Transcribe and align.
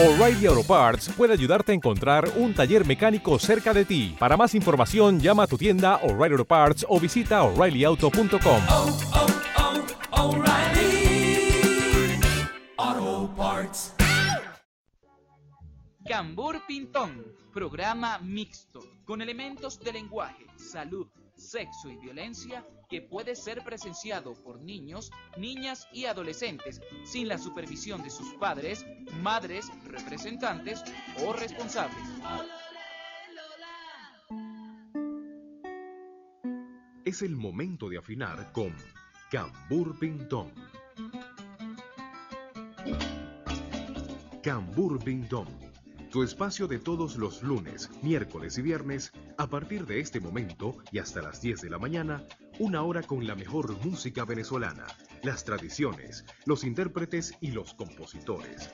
O'Reilly 0.00 0.46
Auto 0.46 0.62
Parts 0.62 1.08
puede 1.08 1.32
ayudarte 1.32 1.72
a 1.72 1.74
encontrar 1.74 2.30
un 2.36 2.54
taller 2.54 2.86
mecánico 2.86 3.36
cerca 3.40 3.74
de 3.74 3.84
ti. 3.84 4.14
Para 4.16 4.36
más 4.36 4.54
información, 4.54 5.18
llama 5.18 5.42
a 5.42 5.46
tu 5.48 5.58
tienda 5.58 5.96
O'Reilly 6.04 6.34
Auto 6.34 6.44
Parts 6.44 6.86
o 6.88 7.00
visita 7.00 7.42
oreillyauto.com. 7.42 8.62
oh, 8.68 9.00
oh, 10.12 10.36
O'Reilly 10.36 11.50
Auto 12.76 13.34
Parts. 13.34 13.94
Cambur 16.06 16.64
Pintón, 16.68 17.34
programa 17.52 18.20
mixto, 18.20 18.84
con 19.04 19.20
elementos 19.20 19.80
de 19.80 19.94
lenguaje, 19.94 20.46
salud, 20.56 21.08
sexo 21.34 21.90
y 21.90 21.96
violencia 21.96 22.64
que 22.88 23.02
puede 23.02 23.36
ser 23.36 23.62
presenciado 23.64 24.34
por 24.42 24.60
niños, 24.62 25.10
niñas 25.36 25.86
y 25.92 26.06
adolescentes 26.06 26.80
sin 27.04 27.28
la 27.28 27.38
supervisión 27.38 28.02
de 28.02 28.10
sus 28.10 28.34
padres, 28.34 28.86
madres, 29.22 29.66
representantes 29.84 30.82
o 31.24 31.32
responsables. 31.32 32.04
Es 37.04 37.22
el 37.22 37.36
momento 37.36 37.88
de 37.88 37.98
afinar 37.98 38.52
con 38.52 38.74
Cambur 39.30 39.98
Pintón. 39.98 40.52
Cambur 44.42 45.02
Pintón, 45.02 45.48
tu 46.10 46.22
espacio 46.22 46.66
de 46.66 46.78
todos 46.78 47.16
los 47.16 47.42
lunes, 47.42 47.90
miércoles 48.02 48.56
y 48.58 48.62
viernes, 48.62 49.12
a 49.36 49.46
partir 49.46 49.86
de 49.86 50.00
este 50.00 50.20
momento 50.20 50.76
y 50.92 50.98
hasta 50.98 51.20
las 51.20 51.40
10 51.40 51.60
de 51.62 51.70
la 51.70 51.78
mañana, 51.78 52.24
una 52.58 52.82
hora 52.82 53.02
con 53.02 53.26
la 53.26 53.36
mejor 53.36 53.76
música 53.84 54.24
venezolana, 54.24 54.86
las 55.22 55.44
tradiciones, 55.44 56.24
los 56.44 56.64
intérpretes 56.64 57.34
y 57.40 57.52
los 57.52 57.74
compositores. 57.74 58.70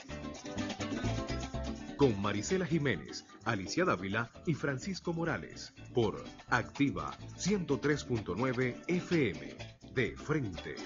Con 1.97 2.20
Marisela 2.20 2.66
Jiménez, 2.66 3.27
Alicia 3.45 3.84
Dávila 3.84 4.30
y 4.47 4.55
Francisco 4.55 5.13
Morales, 5.13 5.74
por 5.93 6.24
Activa 6.49 7.16
103.9 7.37 8.85
FM, 8.88 9.57
de 9.93 10.16
frente. 10.16 10.76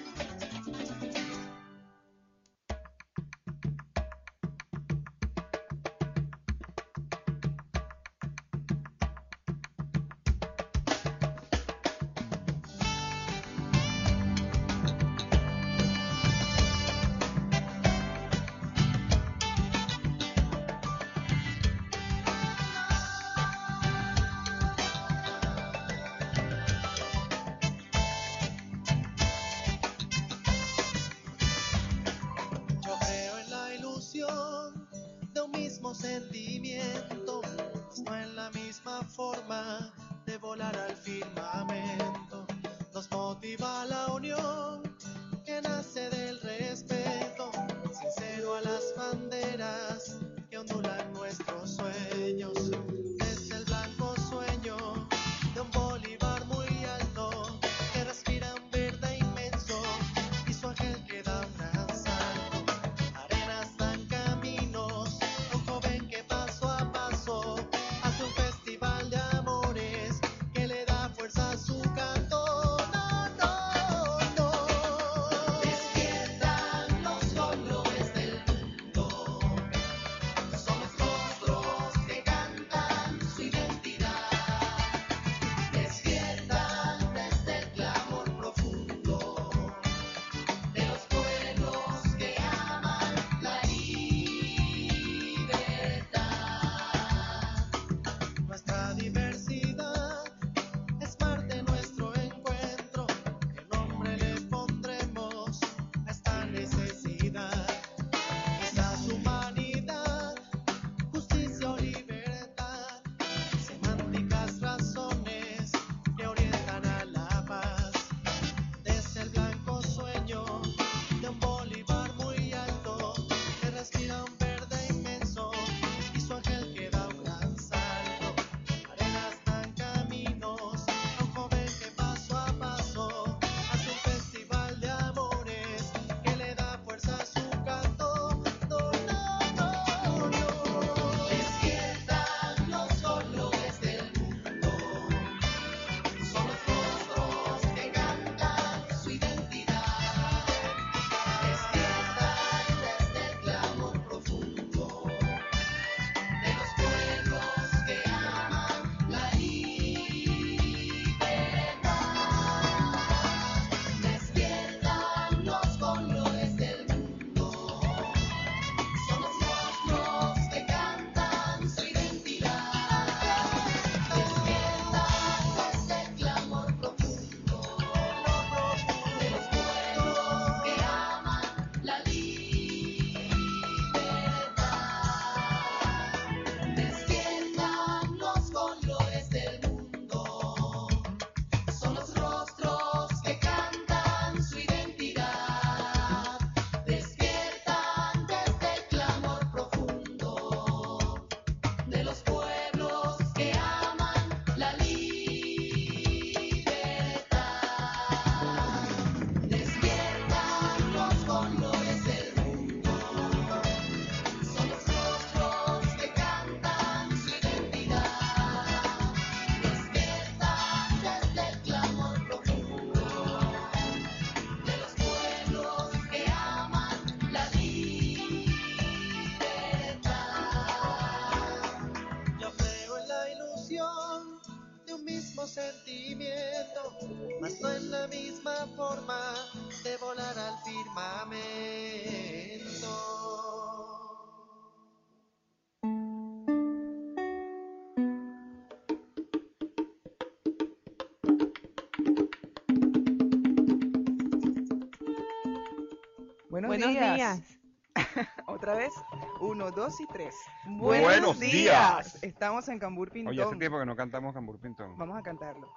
Otra 258.69 258.83
vez. 258.83 258.93
Uno, 259.39 259.71
dos 259.71 259.99
y 259.99 260.05
tres. 260.05 260.35
Buenos 260.63 261.39
días. 261.39 262.21
Estamos 262.23 262.69
en 262.69 262.77
Cambur 262.77 263.09
Pintón. 263.09 263.31
Oye, 263.31 263.41
hace 263.41 263.55
tiempo 263.55 263.79
que 263.79 263.85
no 263.87 263.95
cantamos 263.95 264.31
Cambur 264.31 264.59
Pintón. 264.59 264.95
Vamos 264.95 265.17
a 265.17 265.23
cantarlo. 265.23 265.73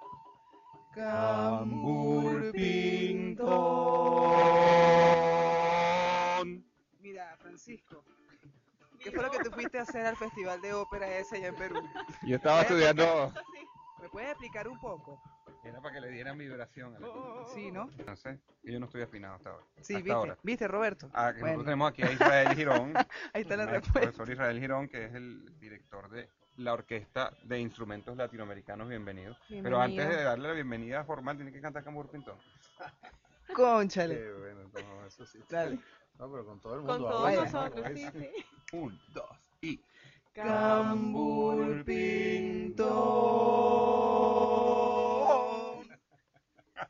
Cambur 0.92 2.52
Pintón. 2.52 3.48
Mira, 7.00 7.34
Francisco. 7.38 8.04
¿Qué 9.00 9.10
fue 9.10 9.22
lo 9.22 9.30
que 9.30 9.38
tú 9.38 9.50
fuiste 9.52 9.78
a 9.78 9.82
hacer 9.82 10.04
al 10.04 10.18
festival 10.18 10.60
de 10.60 10.74
ópera 10.74 11.08
ese 11.16 11.36
allá 11.36 11.48
en 11.48 11.56
Perú? 11.56 11.80
Yo 12.26 12.36
estaba 12.36 12.60
estudiando. 12.60 13.32
¿Me 14.02 14.10
puedes 14.10 14.28
explicar 14.32 14.68
un 14.68 14.78
poco? 14.78 15.18
Para 15.82 15.94
que 15.94 16.00
le 16.00 16.10
dieran 16.10 16.38
vibración. 16.38 16.94
a 16.96 17.00
la 17.00 17.06
cosa. 17.08 17.54
Sí, 17.54 17.70
¿no? 17.72 17.90
No 18.06 18.16
sé, 18.16 18.38
yo 18.62 18.78
no 18.78 18.86
estoy 18.86 19.02
afinado 19.02 19.34
hasta 19.34 19.50
ahora. 19.50 19.64
Sí, 19.76 19.94
hasta 19.94 19.96
viste. 19.96 20.12
ahora. 20.12 20.38
¿Viste, 20.42 20.68
Roberto? 20.68 21.10
Ah, 21.12 21.32
que 21.34 21.40
Bueno. 21.40 21.56
nosotros 21.58 21.64
tenemos 21.66 21.90
aquí 21.90 22.02
a 22.02 22.12
Israel 22.12 22.54
Girón. 22.54 22.92
Ahí 23.34 23.42
está 23.42 23.56
la 23.56 23.64
el 23.64 23.70
respuesta. 23.70 24.00
profesor 24.00 24.30
Israel 24.30 24.60
Girón, 24.60 24.88
que 24.88 25.04
es 25.06 25.14
el 25.14 25.58
director 25.58 26.08
de 26.10 26.28
la 26.56 26.72
Orquesta 26.74 27.32
de 27.44 27.58
Instrumentos 27.58 28.16
Latinoamericanos. 28.16 28.88
Bienvenido. 28.88 29.36
Pero 29.48 29.80
antes 29.80 29.96
Bienvenido. 29.96 30.18
de 30.18 30.24
darle 30.24 30.48
la 30.48 30.54
bienvenida 30.54 31.04
formal, 31.04 31.36
tiene 31.36 31.50
que 31.52 31.60
cantar 31.60 31.82
Cambur 31.82 32.08
Pintón. 32.10 32.36
Cónchale. 33.56 34.14
Qué 34.18 34.32
bueno, 34.32 34.60
no, 34.72 35.06
eso 35.06 35.26
sí. 35.26 35.38
Dale. 35.50 35.78
No, 36.18 36.30
pero 36.30 36.44
con 36.46 36.60
todo 36.60 36.74
el 36.74 36.80
Con 36.86 36.88
mundo. 37.00 37.08
todos 37.08 37.20
ahora, 37.28 37.42
nosotros, 37.50 37.90
¿no? 37.90 37.96
sí, 37.96 38.06
sí. 38.12 38.30
Un, 38.76 39.00
dos 39.12 39.30
y. 39.60 39.80
Cambur 40.32 41.84
Pintón. 41.84 42.88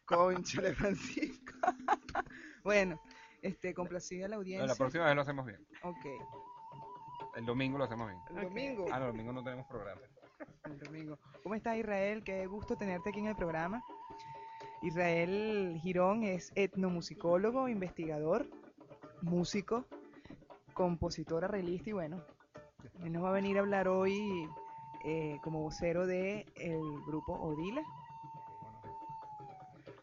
Conchale, 0.04 0.74
Francisco. 0.74 1.52
bueno, 2.64 3.00
este, 3.40 3.74
complacida 3.74 4.28
la 4.28 4.36
audiencia. 4.36 4.66
La 4.66 4.74
próxima 4.74 5.06
vez 5.06 5.14
lo 5.14 5.22
hacemos 5.22 5.46
bien. 5.46 5.66
Ok. 5.82 6.06
El 7.36 7.46
domingo 7.46 7.78
lo 7.78 7.84
hacemos 7.84 8.08
bien. 8.08 8.20
El 8.36 8.48
domingo. 8.48 8.86
Ah, 8.92 8.98
no, 8.98 9.06
el 9.06 9.12
domingo 9.12 9.32
no 9.32 9.42
tenemos 9.42 9.66
programa. 9.66 10.00
El 10.64 10.78
domingo. 10.78 11.18
¿Cómo 11.42 11.54
estás, 11.54 11.76
Israel? 11.76 12.22
Qué 12.24 12.46
gusto 12.46 12.76
tenerte 12.76 13.10
aquí 13.10 13.20
en 13.20 13.26
el 13.26 13.36
programa. 13.36 13.82
Israel 14.82 15.78
Girón 15.80 16.24
es 16.24 16.52
etnomusicólogo, 16.56 17.68
investigador, 17.68 18.48
músico, 19.22 19.86
compositor, 20.74 21.44
arreglista 21.44 21.90
y 21.90 21.92
bueno, 21.92 22.24
él 23.04 23.12
nos 23.12 23.22
va 23.22 23.28
a 23.28 23.32
venir 23.32 23.58
a 23.58 23.60
hablar 23.60 23.86
hoy 23.86 24.48
eh, 25.04 25.38
como 25.42 25.60
vocero 25.62 26.06
del 26.06 26.44
grupo 27.06 27.32
Odila. 27.34 27.82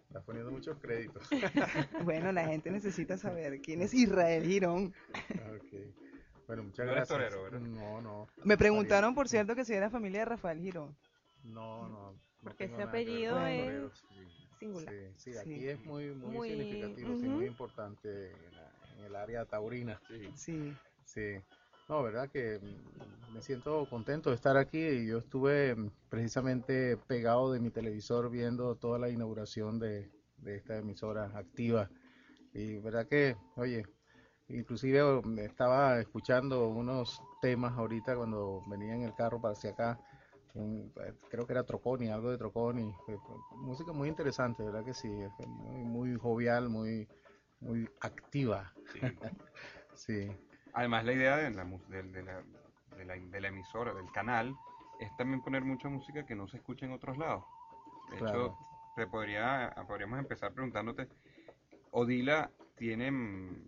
Estás 0.09 0.23
poniendo 0.23 0.51
muchos 0.51 0.77
créditos. 0.79 1.21
Bueno, 2.03 2.31
la 2.31 2.45
gente 2.45 2.71
necesita 2.71 3.15
saber 3.17 3.61
quién 3.61 3.81
es 3.83 3.93
Israel 3.93 4.43
Girón. 4.43 4.93
Ok. 5.55 5.73
Bueno, 6.47 6.63
muchas 6.63 6.87
No 6.87 6.91
gracias. 6.93 7.09
torero, 7.09 7.43
¿verdad? 7.43 7.59
No, 7.59 8.01
no. 8.01 8.27
Me 8.43 8.57
preguntaron, 8.57 9.13
por 9.13 9.29
cierto, 9.29 9.55
que 9.55 9.63
si 9.65 9.73
era 9.73 9.91
familia 9.91 10.21
de 10.21 10.25
Rafael 10.25 10.59
Girón. 10.59 10.95
No, 11.43 11.87
no. 11.87 12.11
no 12.11 12.19
Porque 12.43 12.63
ese 12.65 12.81
apellido 12.81 13.45
es 13.45 13.63
toreros, 13.65 14.05
sí. 14.09 14.27
singular. 14.59 14.93
Sí, 14.93 15.11
sí, 15.15 15.31
Sí. 15.33 15.37
aquí 15.37 15.67
es 15.67 15.85
muy, 15.85 16.09
muy, 16.15 16.35
Muy- 16.35 16.49
significativo, 16.49 17.07
sí, 17.15 17.25
ujú. 17.27 17.35
muy 17.35 17.45
importante 17.45 18.31
en, 18.31 18.55
la- 18.55 18.71
en 18.97 19.05
el 19.05 19.15
área 19.15 19.45
taurina. 19.45 20.01
Sí. 20.35 20.73
Sí. 21.05 21.39
No, 21.89 22.03
verdad 22.03 22.29
que 22.29 22.59
mm, 22.59 23.33
me 23.33 23.41
siento 23.41 23.85
contento 23.87 24.29
de 24.29 24.35
estar 24.35 24.57
aquí 24.57 24.79
y 24.79 25.07
yo 25.07 25.17
estuve 25.17 25.75
mm, 25.75 25.89
precisamente 26.09 26.97
pegado 26.97 27.51
de 27.51 27.59
mi 27.59 27.71
televisor 27.71 28.29
viendo 28.29 28.75
toda 28.75 28.99
la 28.99 29.09
inauguración 29.09 29.79
de, 29.79 30.09
de 30.37 30.55
esta 30.55 30.77
emisora 30.77 31.31
activa. 31.33 31.89
Y 32.53 32.77
verdad 32.79 33.07
que, 33.07 33.37
oye, 33.55 33.85
inclusive 34.49 35.01
oh, 35.01 35.23
estaba 35.39 35.99
escuchando 35.99 36.69
unos 36.69 37.21
temas 37.41 37.73
ahorita 37.77 38.15
cuando 38.15 38.61
venía 38.67 38.95
en 38.95 39.03
el 39.03 39.15
carro 39.15 39.41
para 39.41 39.53
hacia 39.53 39.71
acá, 39.71 39.99
un- 40.55 40.91
eh, 41.05 41.13
creo 41.29 41.45
que 41.47 41.53
era 41.53 41.63
Troconi, 41.65 42.09
algo 42.09 42.31
de 42.31 42.37
Troconi, 42.37 42.93
fue 43.05 43.19
música 43.57 43.93
muy 43.93 44.09
interesante, 44.09 44.63
verdad 44.63 44.85
que 44.85 44.93
sí, 44.93 45.09
muy, 45.47 45.83
muy 45.85 46.15
jovial, 46.17 46.69
muy, 46.69 47.07
muy 47.61 47.89
activa, 48.01 48.73
sí. 49.95 50.29
Además, 50.73 51.05
la 51.05 51.13
idea 51.13 51.37
de 51.37 51.49
la, 51.51 51.63
mus- 51.63 51.87
de, 51.89 52.03
de 52.03 52.23
la, 52.23 52.41
de 52.97 53.05
la- 53.05 53.15
de 53.15 53.41
la 53.41 53.47
emisora, 53.47 53.93
del 53.93 54.11
canal, 54.11 54.55
es 54.99 55.15
también 55.15 55.41
poner 55.41 55.63
mucha 55.63 55.89
música 55.89 56.25
que 56.25 56.35
no 56.35 56.47
se 56.47 56.57
escucha 56.57 56.85
en 56.85 56.91
otros 56.93 57.17
lados. 57.17 57.43
De 58.09 58.17
Claro. 58.17 58.55
hecho, 58.55 58.57
te 58.95 59.07
podría, 59.07 59.73
podríamos 59.87 60.19
empezar 60.19 60.51
preguntándote, 60.51 61.07
Odila 61.91 62.49
tiene 62.77 63.11
mm, 63.11 63.67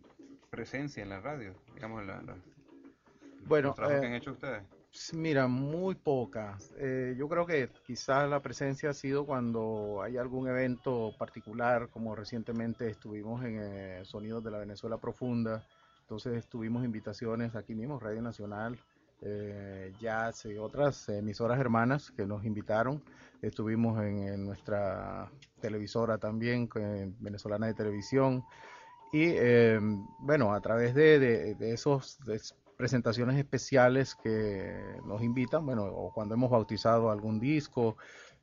presencia 0.49 1.03
en 1.03 1.09
la 1.09 1.19
radio, 1.21 1.53
digamos, 1.73 2.01
en 2.01 2.07
la, 2.07 2.21
Bueno, 3.47 3.69
los 3.69 3.75
trabajos 3.75 4.01
que 4.01 4.05
eh, 4.05 4.09
han 4.09 4.15
hecho 4.15 4.31
ustedes. 4.31 4.63
Mira, 5.13 5.47
muy 5.47 5.95
pocas. 5.95 6.73
Eh, 6.77 7.15
yo 7.17 7.29
creo 7.29 7.45
que 7.45 7.69
quizás 7.87 8.29
la 8.29 8.41
presencia 8.41 8.89
ha 8.89 8.93
sido 8.93 9.25
cuando 9.25 10.01
hay 10.03 10.17
algún 10.17 10.49
evento 10.49 11.13
particular, 11.17 11.87
como 11.89 12.13
recientemente 12.15 12.89
estuvimos 12.89 13.43
en 13.45 13.57
eh, 13.61 14.01
Sonidos 14.03 14.43
de 14.43 14.51
la 14.51 14.57
Venezuela 14.57 14.97
Profunda, 14.97 15.63
entonces 16.11 16.45
tuvimos 16.47 16.83
invitaciones 16.83 17.55
aquí 17.55 17.73
mismo, 17.73 17.97
Radio 17.97 18.21
Nacional, 18.21 18.77
eh, 19.21 19.93
Jazz 20.01 20.45
y 20.45 20.57
otras 20.57 21.07
emisoras 21.07 21.57
hermanas 21.57 22.11
que 22.11 22.25
nos 22.25 22.43
invitaron. 22.43 23.01
Estuvimos 23.41 23.97
en, 24.03 24.45
nuestra 24.45 25.31
televisora 25.61 26.17
también, 26.17 26.67
venezolana 27.21 27.67
de 27.67 27.75
televisión. 27.75 28.43
Y 29.13 29.23
eh, 29.23 29.79
bueno, 30.19 30.53
a 30.53 30.59
través 30.59 30.93
de, 30.95 31.17
de, 31.55 31.71
esos 31.71 32.19
presentaciones 32.75 33.37
especiales 33.37 34.13
que 34.13 34.97
nos 35.05 35.21
invitan, 35.21 35.65
bueno, 35.65 35.85
o 35.85 36.11
cuando 36.11 36.35
hemos 36.35 36.51
bautizado 36.51 37.09
algún 37.09 37.39
disco, 37.39 37.95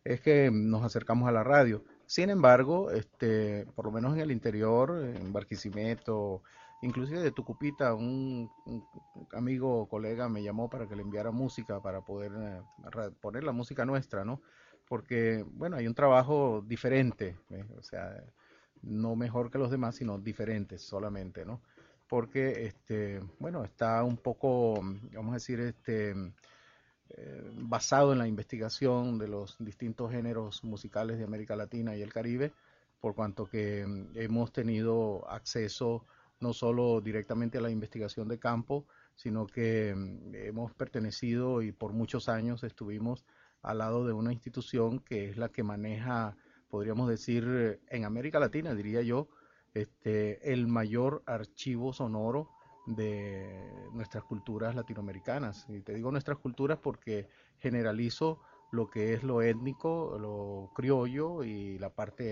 es 0.04 0.22
que 0.22 0.50
nos 0.50 0.82
acercamos 0.84 1.28
a 1.28 1.32
la 1.32 1.44
radio. 1.44 1.84
Sin 2.06 2.30
embargo, 2.30 2.90
este, 2.92 3.66
por 3.74 3.84
lo 3.84 3.90
menos 3.90 4.14
en 4.14 4.20
el 4.20 4.30
interior, 4.30 5.04
en 5.04 5.34
Barquisimeto, 5.34 6.42
inclusive 6.82 7.20
de 7.20 7.32
Tucupita, 7.32 7.94
un, 7.94 8.50
un 8.66 8.84
amigo 9.32 9.80
o 9.80 9.88
colega 9.88 10.28
me 10.28 10.42
llamó 10.42 10.68
para 10.68 10.86
que 10.86 10.96
le 10.96 11.02
enviara 11.02 11.30
música 11.30 11.80
para 11.80 12.02
poder 12.02 12.32
eh, 12.36 13.10
poner 13.20 13.44
la 13.44 13.52
música 13.52 13.84
nuestra, 13.84 14.24
¿no? 14.24 14.40
Porque, 14.88 15.44
bueno, 15.52 15.76
hay 15.76 15.86
un 15.86 15.94
trabajo 15.94 16.62
diferente, 16.66 17.36
¿eh? 17.50 17.64
o 17.76 17.82
sea, 17.82 18.24
no 18.82 19.16
mejor 19.16 19.50
que 19.50 19.58
los 19.58 19.70
demás, 19.70 19.96
sino 19.96 20.18
diferentes 20.18 20.82
solamente, 20.82 21.44
¿no? 21.44 21.60
Porque, 22.08 22.66
este, 22.66 23.20
bueno, 23.38 23.64
está 23.64 24.02
un 24.02 24.16
poco, 24.16 24.80
vamos 25.12 25.32
a 25.32 25.34
decir, 25.34 25.60
este, 25.60 26.14
eh, 27.10 27.52
basado 27.54 28.12
en 28.12 28.18
la 28.18 28.28
investigación 28.28 29.18
de 29.18 29.28
los 29.28 29.56
distintos 29.58 30.10
géneros 30.10 30.62
musicales 30.64 31.18
de 31.18 31.24
América 31.24 31.56
Latina 31.56 31.96
y 31.96 32.02
el 32.02 32.12
Caribe, 32.12 32.52
por 33.00 33.14
cuanto 33.14 33.46
que 33.46 33.86
mm, 33.86 34.10
hemos 34.14 34.52
tenido 34.52 35.28
acceso 35.30 36.06
no 36.40 36.52
solo 36.52 37.00
directamente 37.00 37.58
a 37.58 37.60
la 37.60 37.70
investigación 37.70 38.28
de 38.28 38.38
campo, 38.38 38.86
sino 39.14 39.46
que 39.46 39.94
mm, 39.94 40.34
hemos 40.34 40.74
pertenecido 40.74 41.62
y 41.62 41.72
por 41.72 41.92
muchos 41.92 42.28
años 42.28 42.64
estuvimos 42.64 43.24
al 43.62 43.78
lado 43.78 44.06
de 44.06 44.12
una 44.12 44.32
institución 44.32 45.00
que 45.00 45.28
es 45.30 45.36
la 45.36 45.48
que 45.48 45.62
maneja, 45.62 46.36
podríamos 46.68 47.08
decir, 47.08 47.80
en 47.88 48.04
América 48.04 48.38
Latina, 48.38 48.74
diría 48.74 49.02
yo, 49.02 49.28
este, 49.74 50.52
el 50.52 50.66
mayor 50.68 51.22
archivo 51.26 51.92
sonoro 51.92 52.48
de 52.86 53.88
nuestras 53.92 54.24
culturas 54.24 54.74
latinoamericanas. 54.74 55.66
Y 55.68 55.80
te 55.80 55.94
digo 55.94 56.10
nuestras 56.10 56.38
culturas 56.38 56.78
porque 56.78 57.28
generalizo 57.58 58.40
lo 58.70 58.88
que 58.88 59.14
es 59.14 59.22
lo 59.22 59.40
étnico, 59.42 60.16
lo 60.20 60.70
criollo 60.74 61.42
y 61.44 61.78
la 61.78 61.90
parte, 61.90 62.24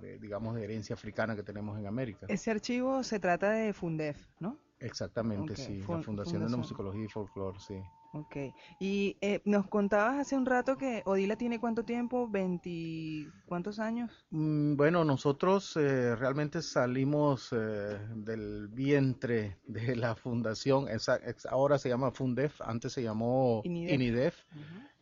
de, 0.00 0.18
digamos, 0.18 0.54
de 0.54 0.64
herencia 0.64 0.94
africana 0.94 1.34
que 1.34 1.42
tenemos 1.42 1.78
en 1.78 1.86
América. 1.86 2.26
Ese 2.28 2.50
archivo 2.50 3.02
se 3.02 3.18
trata 3.18 3.50
de 3.50 3.72
Fundef, 3.72 4.18
¿no? 4.40 4.58
Exactamente, 4.80 5.56
sí, 5.56 5.80
fun- 5.82 5.96
la 5.96 6.02
Fundación 6.02 6.34
de 6.34 6.38
fundación. 6.48 6.60
Musicología 6.60 7.04
y 7.04 7.08
Folclore, 7.08 7.58
sí. 7.58 7.82
Ok. 8.12 8.36
Y 8.78 9.16
eh, 9.20 9.42
nos 9.44 9.66
contabas 9.68 10.18
hace 10.18 10.36
un 10.36 10.46
rato 10.46 10.78
que 10.78 11.02
Odila 11.04 11.36
tiene 11.36 11.58
cuánto 11.60 11.84
tiempo, 11.84 12.28
20, 12.28 13.28
¿cuántos 13.46 13.78
años? 13.80 14.10
Mm, 14.30 14.76
Bueno, 14.76 15.04
nosotros 15.04 15.76
eh, 15.76 16.14
realmente 16.16 16.62
salimos 16.62 17.52
eh, 17.52 17.98
del 18.14 18.68
vientre 18.68 19.56
de 19.66 19.96
la 19.96 20.14
fundación, 20.14 20.88
esa- 20.88 21.20
ahora 21.50 21.78
se 21.78 21.88
llama 21.88 22.10
Fundef, 22.12 22.60
antes 22.62 22.92
se 22.92 23.02
llamó 23.02 23.60
Inidef. 23.64 23.92
Inidef, 23.94 24.36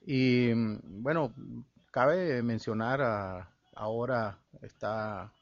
y 0.07 0.53
mm, 0.55 1.03
bueno, 1.03 1.35
cabe 1.91 2.43
mencionar 2.43 3.03
a- 3.03 3.51
ahora 3.75 4.39
está 4.63 5.33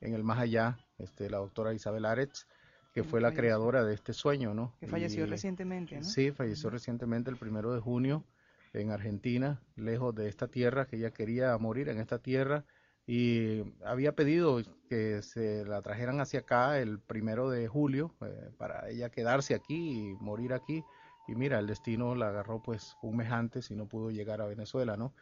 en 0.00 0.14
el 0.14 0.22
más 0.22 0.38
allá, 0.38 0.78
este, 0.98 1.28
la 1.28 1.38
doctora 1.38 1.74
Isabel 1.74 2.04
Aretz, 2.04 2.44
que 2.92 3.02
Que 3.02 3.04
fue 3.04 3.20
la 3.20 3.32
creadora 3.32 3.84
de 3.84 3.94
este 3.94 4.12
sueño, 4.12 4.52
¿no? 4.54 4.74
Que 4.80 4.86
falleció 4.86 5.24
Y- 5.24 5.30
recientemente, 5.30 5.96
¿no? 5.96 6.02
Sí, 6.02 6.30
falleció 6.32 6.70
recientemente 6.70 7.30
el 7.30 7.36
primero 7.36 7.72
de 7.72 7.80
junio 7.80 8.24
en 8.72 8.90
Argentina, 8.90 9.60
lejos 9.76 10.14
de 10.14 10.28
esta 10.28 10.48
tierra, 10.48 10.86
que 10.86 10.96
ella 10.96 11.10
quería 11.12 11.56
morir 11.58 11.88
en 11.88 11.98
esta 11.98 12.18
tierra 12.18 12.64
y 13.06 13.62
había 13.84 14.12
pedido 14.14 14.60
que 14.88 15.22
se 15.22 15.64
la 15.64 15.80
trajeran 15.82 16.20
hacia 16.20 16.40
acá 16.40 16.78
el 16.78 16.98
primero 17.00 17.48
de 17.48 17.66
julio 17.68 18.14
eh, 18.22 18.50
para 18.58 18.88
ella 18.88 19.08
quedarse 19.10 19.54
aquí 19.54 20.10
y 20.10 20.14
morir 20.20 20.52
aquí. 20.52 20.84
Y 21.30 21.36
mira, 21.36 21.60
el 21.60 21.68
destino 21.68 22.16
la 22.16 22.28
agarró 22.28 22.60
pues 22.60 22.96
un 23.02 23.16
mes 23.16 23.30
antes 23.30 23.70
y 23.70 23.76
no 23.76 23.86
pudo 23.86 24.10
llegar 24.10 24.40
a 24.40 24.46
Venezuela, 24.46 24.96
¿no? 24.96 25.14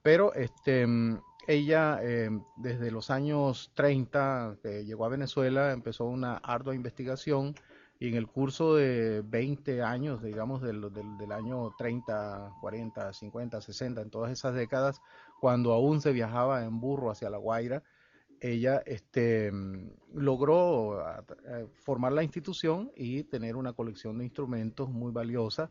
Pero 0.00 0.32
este, 0.32 0.86
mm, 0.86 1.20
ella 1.46 1.98
eh, 2.02 2.30
desde 2.56 2.90
los 2.90 3.10
años 3.10 3.70
30 3.74 4.56
que 4.62 4.84
llegó 4.86 5.04
a 5.04 5.10
Venezuela 5.10 5.72
empezó 5.72 6.06
una 6.06 6.36
ardua 6.38 6.74
investigación 6.74 7.54
y 8.00 8.08
en 8.08 8.14
el 8.14 8.26
curso 8.26 8.74
de 8.76 9.22
20 9.24 9.82
años, 9.82 10.22
digamos, 10.22 10.62
del, 10.62 10.82
año 11.30 11.70
30, 11.76 12.50
40, 12.60 13.12
50, 13.12 13.60
60, 13.60 14.00
en 14.00 14.10
todas 14.10 14.32
esas 14.32 14.54
décadas, 14.54 15.00
cuando 15.40 15.72
aún 15.72 16.00
se 16.00 16.12
viajaba 16.12 16.64
en 16.64 16.80
burro 16.80 17.12
hacia 17.12 17.30
La 17.30 17.38
Guaira, 17.38 17.84
ella 18.42 18.82
este, 18.86 19.52
mm, 19.52 19.90
logró 20.14 21.00
a- 21.00 21.24
eh, 21.46 21.66
formar 21.84 22.12
la 22.12 22.24
institución 22.24 22.90
y 22.96 23.22
tener 23.22 23.54
una 23.56 23.72
colección 23.72 24.18
de 24.18 24.24
instrumentos 24.24 24.90
muy 24.90 25.12
valiosa. 25.12 25.70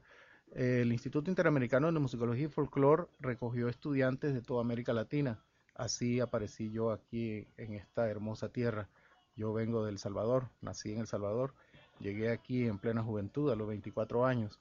El 0.53 0.91
Instituto 0.93 1.29
Interamericano 1.29 1.91
de 1.91 1.99
Musicología 1.99 2.45
y 2.45 2.49
Folclore 2.49 3.07
recogió 3.19 3.67
estudiantes 3.67 4.33
de 4.33 4.41
toda 4.41 4.61
América 4.61 4.93
Latina. 4.93 5.43
Así 5.75 6.21
aparecí 6.21 6.71
yo 6.71 6.91
aquí 6.91 7.45
en 7.57 7.73
esta 7.73 8.09
hermosa 8.09 8.49
tierra. 8.49 8.87
Yo 9.35 9.51
vengo 9.51 9.85
del 9.85 9.97
Salvador, 9.97 10.49
nací 10.61 10.93
en 10.93 10.99
El 11.01 11.07
Salvador, 11.07 11.53
llegué 11.99 12.31
aquí 12.31 12.67
en 12.67 12.79
plena 12.79 13.03
juventud 13.03 13.51
a 13.51 13.55
los 13.55 13.67
24 13.67 14.25
años 14.25 14.59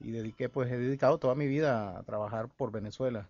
y 0.00 0.10
dediqué, 0.10 0.48
pues 0.48 0.70
he 0.70 0.78
dedicado 0.78 1.18
toda 1.18 1.36
mi 1.36 1.46
vida 1.46 1.96
a 1.96 2.02
trabajar 2.02 2.48
por 2.48 2.72
Venezuela 2.72 3.28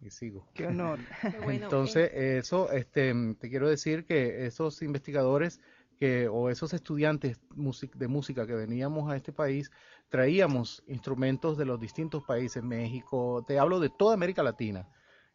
y, 0.00 0.10
sigo. 0.10 0.46
Qué 0.54 0.66
honor. 0.66 0.98
Bueno, 1.42 1.64
Entonces, 1.64 2.10
eso, 2.12 2.70
este, 2.70 3.12
te 3.38 3.48
quiero 3.48 3.68
decir 3.68 4.04
que 4.04 4.46
esos 4.46 4.82
investigadores 4.82 5.60
que, 5.98 6.28
o 6.28 6.50
esos 6.50 6.74
estudiantes 6.74 7.40
music- 7.54 7.96
de 7.96 8.08
música 8.08 8.46
que 8.46 8.54
veníamos 8.54 9.10
a 9.10 9.16
este 9.16 9.32
país, 9.32 9.70
traíamos 10.08 10.82
instrumentos 10.86 11.56
de 11.56 11.64
los 11.64 11.80
distintos 11.80 12.22
países, 12.24 12.62
México, 12.62 13.44
te 13.46 13.58
hablo 13.58 13.80
de 13.80 13.88
toda 13.90 14.14
América 14.14 14.42
Latina. 14.42 14.86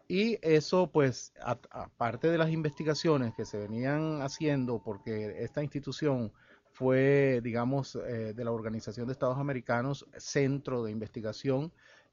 Y 0.08 0.38
eso, 0.42 0.92
pues, 0.92 1.34
aparte 1.40 2.30
de 2.30 2.38
las 2.38 2.52
investigaciones 2.52 3.34
que 3.34 3.46
se 3.46 3.58
venían 3.58 4.22
haciendo, 4.22 4.84
porque 4.84 5.42
esta 5.44 5.64
institución 5.64 6.34
fue, 6.74 7.40
digamos, 7.44 7.96
eh, 7.96 8.34
de 8.34 8.44
la 8.44 8.52
Organización 8.52 9.08
de 9.08 9.14
Estados 9.14 9.38
Americanos, 9.38 10.06
centro 10.18 10.84
de 10.84 10.92
investigación, 10.92 11.72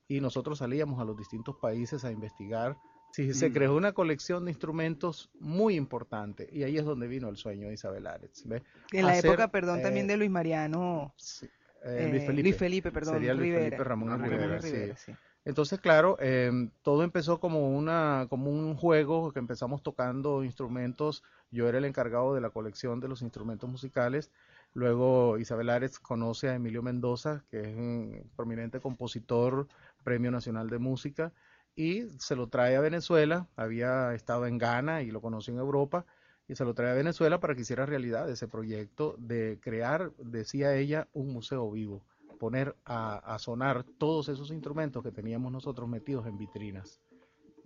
y 0.09 0.21
nosotros 0.21 0.59
salíamos 0.59 1.01
a 1.01 1.05
los 1.05 1.17
distintos 1.17 1.57
países 1.57 2.05
a 2.05 2.11
investigar. 2.11 2.77
Sí, 3.13 3.33
se 3.33 3.49
Mm. 3.49 3.53
creó 3.53 3.77
una 3.77 3.93
colección 3.93 4.45
de 4.45 4.51
instrumentos 4.51 5.31
muy 5.41 5.77
importante, 5.77 6.49
y 6.53 6.63
ahí 6.65 6.77
es 6.77 6.85
donde 6.85 7.07
vino 7.07 7.29
el 7.29 7.37
sueño 7.37 7.69
de 7.69 7.75
Isabel 7.75 8.07
Aretz. 8.07 8.45
¿ve? 8.47 8.63
En 8.93 9.07
la 9.07 9.13
Hacer, 9.13 9.27
época, 9.27 9.49
perdón, 9.51 9.79
eh, 9.81 9.83
también 9.83 10.07
de 10.07 10.17
Luis 10.17 10.31
Mariano 10.31 11.15
sí, 11.17 11.47
eh, 11.85 12.09
Luis 12.11 12.23
eh, 12.23 12.27
Felipe. 12.27 12.43
Luis 12.43 12.57
Felipe, 12.57 12.91
perdón, 12.93 13.15
Sería 13.15 13.33
Luis 13.35 13.45
Rivera. 13.47 13.65
Felipe 13.65 13.85
Ramón 13.85 14.09
Ramón 14.11 14.31
Rivera, 14.31 14.59
Rivera, 14.59 14.97
sí. 14.97 15.13
sí. 15.13 15.19
Entonces, 15.45 15.81
claro, 15.81 16.19
em, 16.21 16.71
todo 16.83 17.03
empezó 17.05 17.41
como 17.41 17.71
una, 17.71 18.27
como 18.29 18.51
un 18.51 18.75
juego 18.77 19.33
que 19.33 19.39
empezamos 19.39 19.83
tocando 19.83 20.45
instrumentos. 20.45 21.23
Yo 21.51 21.67
era 21.67 21.79
el 21.79 21.87
encargado 21.87 22.35
de 22.35 22.43
la 22.43 22.51
colección 22.51 23.01
de 23.01 23.09
los 23.09 23.23
instrumentos 23.23 23.71
musicales. 23.71 24.31
Luego 24.75 25.39
Isabel 25.39 25.71
Ares 25.71 25.99
conoce 25.99 26.51
a 26.51 26.55
Emilio 26.55 26.83
Mendoza, 26.83 27.45
que 27.51 27.61
es 27.63 27.75
un 27.75 28.31
prominente 28.37 28.81
compositor, 28.81 29.67
Premio 30.09 30.31
Nacional 30.31 30.71
de 30.71 30.79
Música, 30.79 31.33
y 31.77 32.05
se 32.19 32.35
lo 32.35 32.47
trae 32.49 32.77
a 32.77 32.81
Venezuela. 32.81 33.47
Había 33.57 34.15
estado 34.15 34.47
en 34.47 34.57
Ghana 34.57 35.03
y 35.03 35.11
lo 35.11 35.21
conoció 35.21 35.53
en 35.53 35.61
Europa, 35.61 36.07
y 36.49 36.55
se 36.55 36.65
lo 36.65 36.73
trae 36.73 36.93
a 36.93 36.95
Venezuela 36.95 37.41
para 37.41 37.55
que 37.55 37.61
hiciera 37.61 37.85
realidad 37.85 38.31
ese 38.31 38.49
proyecto 38.49 39.17
de 39.19 39.59
crear, 39.61 40.13
decía 40.17 40.75
ella, 40.75 41.09
un 41.13 41.31
museo 41.31 41.71
vivo 41.71 42.03
poner 42.39 42.75
a, 42.87 43.17
a 43.35 43.39
sonar 43.39 43.85
todos 43.99 44.29
esos 44.31 44.51
instrumentos 44.51 45.03
que 45.03 45.11
teníamos 45.13 45.53
nosotros 45.53 45.87
metidos 45.89 46.27
en 46.27 46.39
vitrinas. 46.39 47.01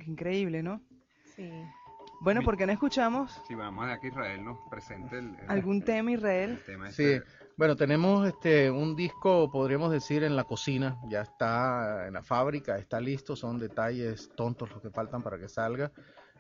Increíble, 0.05 0.63
¿no? 0.65 0.81
Sí. 1.37 1.49
Bueno, 2.23 2.41
Mi- 2.41 2.47
¿por 2.47 2.57
qué 2.57 2.67
no 2.67 2.73
escuchamos 2.73 3.41
Si 3.47 3.55
vamos 3.55 3.87
a 3.89 4.01
que 4.01 4.09
Israel 4.09 4.45
nos 4.45 4.59
presente 4.69 5.19
el, 5.19 5.27
el- 5.41 5.49
algún 5.51 5.83
tema, 5.83 6.11
el 6.11 6.17
Israel? 6.19 6.59
tema 6.67 6.91
Sí, 6.91 7.05
este. 7.05 7.23
Bueno, 7.57 7.77
tenemos 7.77 8.27
este 8.27 8.71
un 8.71 8.97
disco, 8.97 9.51
podríamos 9.51 9.93
decir, 9.93 10.25
en 10.25 10.37
la 10.37 10.45
cocina, 10.45 10.99
ya 11.09 11.23
está 11.23 12.07
en 12.07 12.15
la 12.15 12.23
fábrica, 12.23 12.79
está 12.79 13.01
listo, 13.01 13.37
son 13.37 13.59
detalles 13.59 14.31
tontos 14.37 14.71
los 14.71 14.83
que 14.83 14.91
faltan 14.91 15.23
para 15.23 15.39
que 15.39 15.49
salga. 15.49 15.93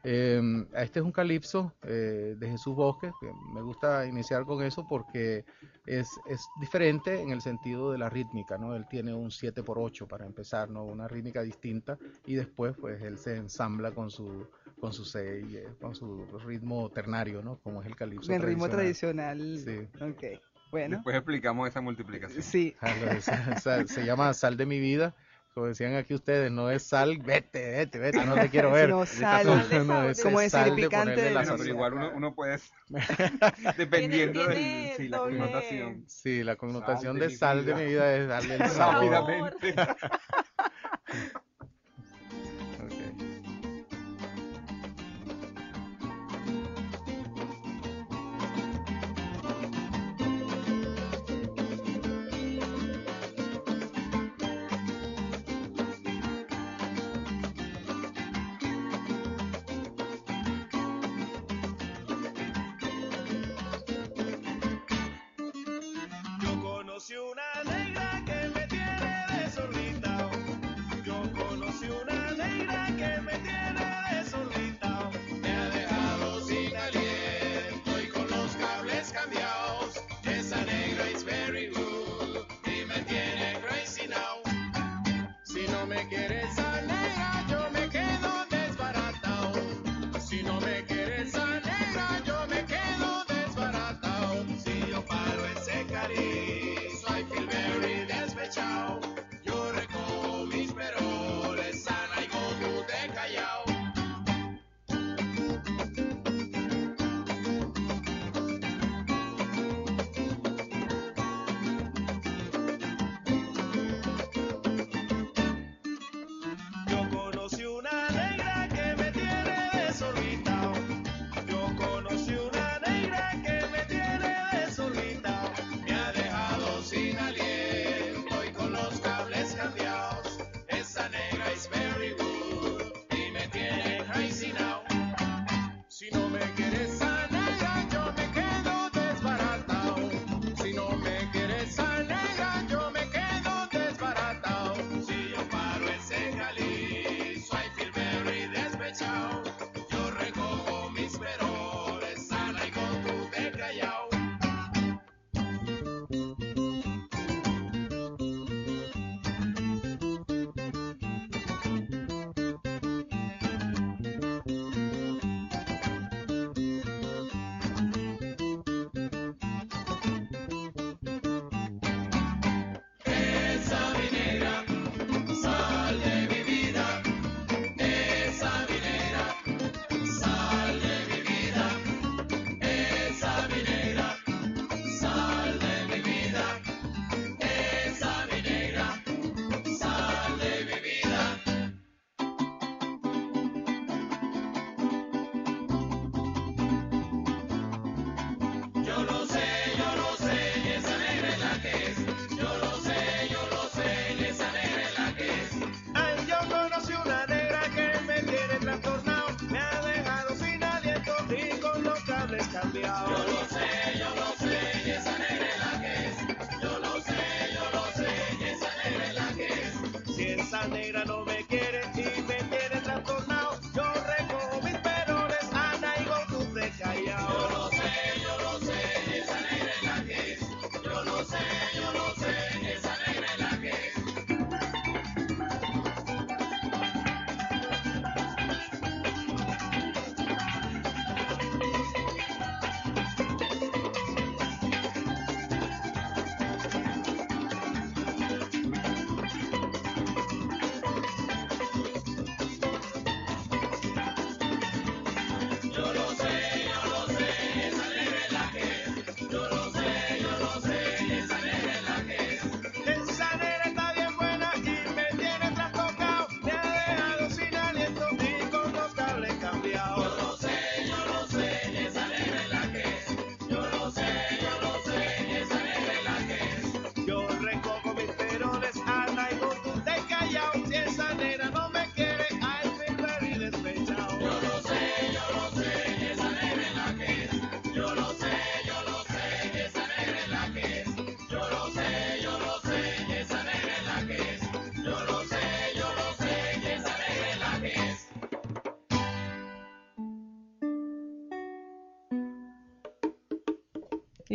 Eh, 0.05 0.67
este 0.75 0.99
es 0.99 1.05
un 1.05 1.13
calipso 1.13 1.75
eh, 1.83 2.35
de 2.37 2.49
Jesús 2.49 2.75
Bosque, 2.75 3.13
que 3.21 3.31
me 3.55 3.63
gusta 3.63 4.05
iniciar 4.05 4.45
con 4.45 4.63
eso 4.65 4.85
porque 4.89 5.45
es, 5.87 6.09
es 6.27 6.41
diferente 6.61 7.21
en 7.21 7.31
el 7.31 7.41
sentido 7.41 7.93
de 7.93 7.99
la 7.99 8.11
rítmica, 8.11 8.59
¿no? 8.59 8.75
Él 8.75 8.87
tiene 8.89 9.15
un 9.15 9.31
7 9.31 9.63
por 9.63 9.79
8 9.79 10.09
para 10.09 10.27
empezar, 10.27 10.71
¿no? 10.71 10.85
Una 10.85 11.07
rítmica 11.07 11.43
distinta 11.43 11.99
y 12.27 12.35
después 12.35 12.75
pues 12.81 13.01
él 13.03 13.17
se 13.19 13.37
ensambla 13.37 13.93
con 13.93 14.11
su 14.11 14.49
con 14.81 14.93
su 14.93 15.05
seis, 15.05 15.47
eh, 15.55 15.69
con 15.81 15.95
su 15.95 16.27
ritmo 16.45 16.91
ternario, 16.91 17.41
¿no? 17.41 17.59
Como 17.59 17.81
es 17.83 17.87
el 17.87 17.95
calipso 17.95 18.33
El 18.33 18.43
ritmo 18.43 18.69
tradicional. 18.69 19.57
Sí. 19.65 19.87
Ok, 20.03 20.41
bueno. 20.73 20.97
Después 20.97 21.15
explicamos 21.15 21.69
esa 21.69 21.81
multiplicación. 21.81 22.43
Sí, 22.43 22.75
Ah, 22.81 22.93
de 22.95 23.21
sal- 23.21 23.59
sal- 23.61 23.89
se 23.89 24.05
llama 24.05 24.35
Sal 24.35 24.57
de 24.57 24.67
mi 24.67 24.81
vida. 24.81 25.15
Como 25.55 25.67
decían 25.67 25.95
aquí 25.97 26.15
ustedes, 26.15 26.51
no 26.51 26.71
es 26.71 26.83
sal, 26.83 27.19
vete, 27.19 27.73
vete, 27.73 27.99
vete, 27.99 28.25
no 28.25 28.35
te 28.37 28.49
quiero 28.49 28.73
ver. 28.73 28.87
sino 28.87 29.05
sal. 29.05 29.47
No, 29.47 29.85
no, 29.85 30.09
ese 30.09 30.23
Como 30.23 30.41
es 30.41 30.51
decir 30.51 30.67
sal 30.67 30.71
de 30.77 30.83
picante 30.83 30.99
ponerle 31.13 31.23
del- 31.25 31.35
la 31.35 31.41
Bueno, 31.43 31.57
pero 31.59 31.69
igual 31.69 31.93
uno, 31.93 32.11
uno 32.15 32.35
puede, 32.35 32.59
dependiendo 33.77 34.47
Tiene- 34.47 34.55
de 34.89 34.95
sí, 34.97 35.09
la 35.09 35.19
connotación. 35.19 36.05
Sí, 36.09 36.43
la 36.43 36.57
connotación 36.57 37.15
de 37.17 37.21
de 37.27 37.29
mi 37.29 37.35
sal 37.37 37.67
de 37.67 37.75
mi 37.75 37.85
vida 37.85 38.17
es 38.17 38.29
darle 38.29 38.55
el 38.57 38.61
sabor. 38.71 39.55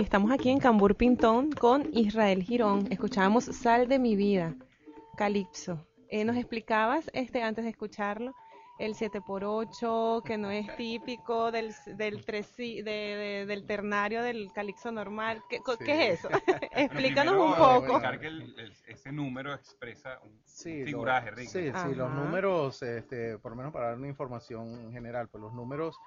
Estamos 0.01 0.31
aquí 0.31 0.49
en 0.49 0.60
Cambur 0.60 0.95
Pintón 0.95 1.51
con 1.51 1.89
Israel 1.93 2.43
Girón. 2.43 2.88
Escuchábamos 2.91 3.45
Sal 3.45 3.88
de 3.88 3.99
mi 3.99 4.15
vida, 4.15 4.55
Calipso. 5.15 5.86
Eh, 6.10 6.23
nos 6.23 6.38
explicabas 6.38 7.10
este 7.13 7.41
antes 7.43 7.63
de 7.65 7.71
escucharlo 7.71 8.33
el 8.79 8.93
7x8, 8.93 10.21
que 10.23 10.38
no 10.38 10.51
es 10.51 10.73
típico 10.77 11.51
del, 11.51 11.73
del, 11.95 12.23
de- 12.23 12.83
de- 12.83 13.45
del 13.47 13.65
ternario 13.65 14.21
del 14.21 14.51
calixo 14.53 14.91
normal. 14.91 15.43
¿Qué, 15.49 15.60
co- 15.62 15.77
¿qué 15.77 16.10
es 16.12 16.19
eso? 16.19 16.29
Explícanos 16.71 17.33
Primero, 17.33 17.45
un 17.45 17.55
poco. 17.88 17.99
que 18.19 18.27
el- 18.27 18.60
el- 18.60 18.73
ese 18.86 19.12
número 19.12 19.53
expresa 19.53 20.19
un 20.23 20.39
Sí, 20.45 20.83
figuraje. 20.86 21.36
Sí, 21.47 21.71
sí, 21.71 21.95
los 21.95 22.12
números, 22.13 22.83
este, 22.83 23.39
por 23.39 23.51
lo 23.53 23.55
menos 23.57 23.73
para 23.73 23.88
dar 23.88 23.97
una 23.97 24.07
información 24.07 24.91
general, 24.91 25.27
pues 25.27 25.41
los 25.41 25.53
números 25.53 25.97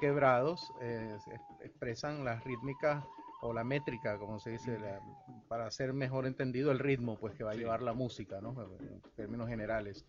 quebrados 0.00 0.72
eh, 0.80 1.16
expresan 1.62 2.24
las 2.24 2.42
rítmicas 2.44 3.04
o 3.40 3.52
la 3.52 3.64
métrica, 3.64 4.18
como 4.18 4.38
se 4.40 4.50
dice, 4.50 4.78
la- 4.78 5.00
para 5.48 5.66
hacer 5.66 5.92
mejor 5.92 6.26
entendido 6.26 6.72
el 6.72 6.78
ritmo, 6.78 7.18
pues 7.18 7.34
que 7.34 7.44
va 7.44 7.50
a 7.50 7.54
Sí. 7.54 7.60
llevar 7.60 7.82
la 7.82 7.92
música, 7.92 8.40
¿no? 8.40 8.54
En 8.80 9.00
términos 9.14 9.48
generales. 9.48 10.04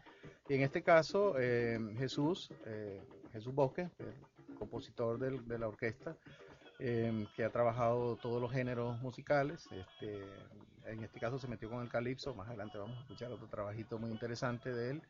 Y 0.50 0.56
en 0.56 0.62
este 0.62 0.82
caso, 0.82 1.36
eh, 1.38 1.78
Jesús, 1.98 2.50
eh, 2.66 3.02
Jesús 3.34 3.54
Bosque, 3.54 3.90
el 4.00 4.56
compositor 4.56 5.20
del- 5.20 5.46
de 5.48 5.60
la 5.60 5.68
orquesta, 5.68 6.16
eh, 6.80 7.28
que 7.36 7.44
ha 7.44 7.50
trabajado 7.52 8.18
todos 8.18 8.42
los 8.42 8.52
géneros 8.52 9.00
musicales. 9.02 9.68
Este, 9.72 10.24
en 10.86 11.04
este 11.04 11.20
caso 11.20 11.40
se 11.40 11.48
metió 11.48 11.70
con 11.70 11.82
el 11.82 11.90
calipso, 11.90 12.34
más 12.36 12.48
adelante 12.48 12.78
vamos 12.78 12.98
a 12.98 13.02
escuchar 13.02 13.32
otro 13.32 13.48
trabajito 13.48 13.98
muy 14.00 14.12
interesante 14.12 14.74
de 14.74 14.92
él. 14.92 15.02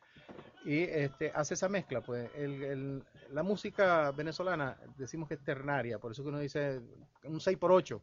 Y 0.65 0.79
este, 0.83 1.31
hace 1.35 1.53
esa 1.53 1.69
mezcla, 1.69 2.01
pues 2.01 2.29
el- 2.35 2.63
el- 2.63 3.03
la 3.31 3.43
música 3.43 4.11
venezolana 4.11 4.77
decimos 4.97 5.27
que 5.27 5.35
es 5.35 5.43
ternaria, 5.43 5.99
por 5.99 6.11
eso 6.11 6.23
que 6.23 6.29
uno 6.29 6.39
dice 6.39 6.81
un 7.23 7.39
6x8. 7.39 8.01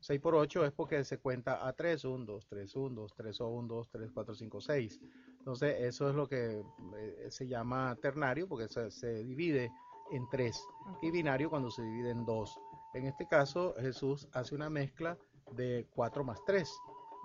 6x8 0.00 0.66
es 0.66 0.72
porque 0.72 1.02
se 1.04 1.18
cuenta 1.18 1.66
a 1.66 1.72
3, 1.72 2.04
1, 2.04 2.26
2, 2.26 2.46
3, 2.46 2.76
1, 2.76 2.94
2, 2.94 3.14
3, 3.14 3.40
1, 3.40 3.66
2, 3.68 3.88
3, 3.90 4.10
4, 4.12 4.34
5, 4.34 4.60
6. 4.60 5.00
Entonces 5.38 5.76
eso 5.80 6.08
es 6.10 6.14
lo 6.14 6.28
que 6.28 6.62
eh, 6.96 7.26
se 7.30 7.46
llama 7.48 7.96
ternario 8.02 8.46
porque 8.46 8.68
se, 8.68 8.90
se 8.90 9.24
divide 9.24 9.70
en 10.12 10.28
3 10.28 10.62
y 11.00 11.10
binario 11.10 11.48
cuando 11.48 11.70
se 11.70 11.82
divide 11.82 12.10
en 12.10 12.24
2. 12.26 12.60
En 12.94 13.06
este 13.06 13.26
caso 13.26 13.74
Jesús 13.78 14.28
hace 14.32 14.54
una 14.54 14.70
mezcla 14.70 15.18
de 15.52 15.86
4 15.94 16.24
más 16.24 16.38
3. 16.46 16.70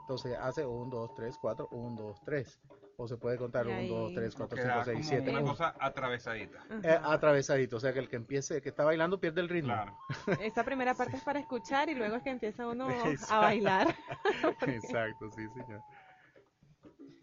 Entonces 0.01 0.36
hace 0.39 0.65
1, 0.65 0.89
2, 0.89 1.13
3, 1.15 1.38
4, 1.39 1.67
1, 1.71 2.01
2, 2.01 2.21
3. 2.25 2.60
O 2.97 3.08
se 3.08 3.15
puede 3.15 3.38
contar 3.38 3.65
Y 3.67 3.69
1, 3.69 3.88
2, 3.95 4.10
ahí- 4.10 4.15
3, 4.15 4.36
4, 4.36 4.55
Queda 4.58 4.84
5, 4.84 4.86
6, 4.86 4.95
como 4.97 5.10
7. 5.10 5.29
una 5.29 5.41
cosa 5.41 5.75
atravesadita. 5.79 6.60
Eh, 6.84 6.89
Ajá. 6.89 7.13
atravesadito, 7.13 7.77
o 7.77 7.79
sea 7.79 7.93
que 7.93 7.99
el 7.99 8.10
que 8.10 8.17
empiece, 8.17 8.62
que 8.62 8.67
está 8.69 8.84
bailando 8.84 9.21
pierde 9.21 9.39
el 9.39 9.47
ritmo. 9.47 9.71
Claro. 9.73 9.97
Esa 10.41 10.63
primera 10.65 10.93
parte 10.95 11.15
es 11.15 11.23
para 11.23 11.39
escuchar 11.39 11.88
y 11.89 11.95
luego 11.95 12.17
es 12.17 12.23
que 12.23 12.29
empieza 12.32 12.67
uno 12.67 12.89
Exacto. 12.89 13.34
a 13.36 13.39
bailar. 13.39 13.88
Exacto, 14.67 15.32
sí, 15.32 15.47
señor. 15.53 15.82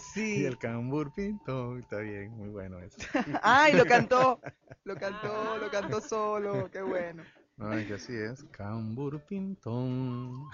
Sí. 0.00 0.38
y 0.42 0.44
el 0.44 0.58
cambur. 0.58 1.12
Está 1.16 1.98
bien, 1.98 2.30
muy 2.36 2.48
bueno 2.48 2.78
eso. 2.80 2.96
¡Ay, 3.42 3.72
lo 3.74 3.84
cantó! 3.84 4.40
Lo 4.86 4.94
cantó, 4.96 5.58
lo 5.58 5.70
cantó 5.70 6.00
solo. 6.00 6.70
¡Qué 6.70 6.80
bueno! 6.80 7.22
No, 7.56 7.72
es 7.72 7.86
que 7.86 7.94
así 7.94 8.14
es. 8.14 8.44
Cambur 8.52 9.20
pintón. 9.26 10.44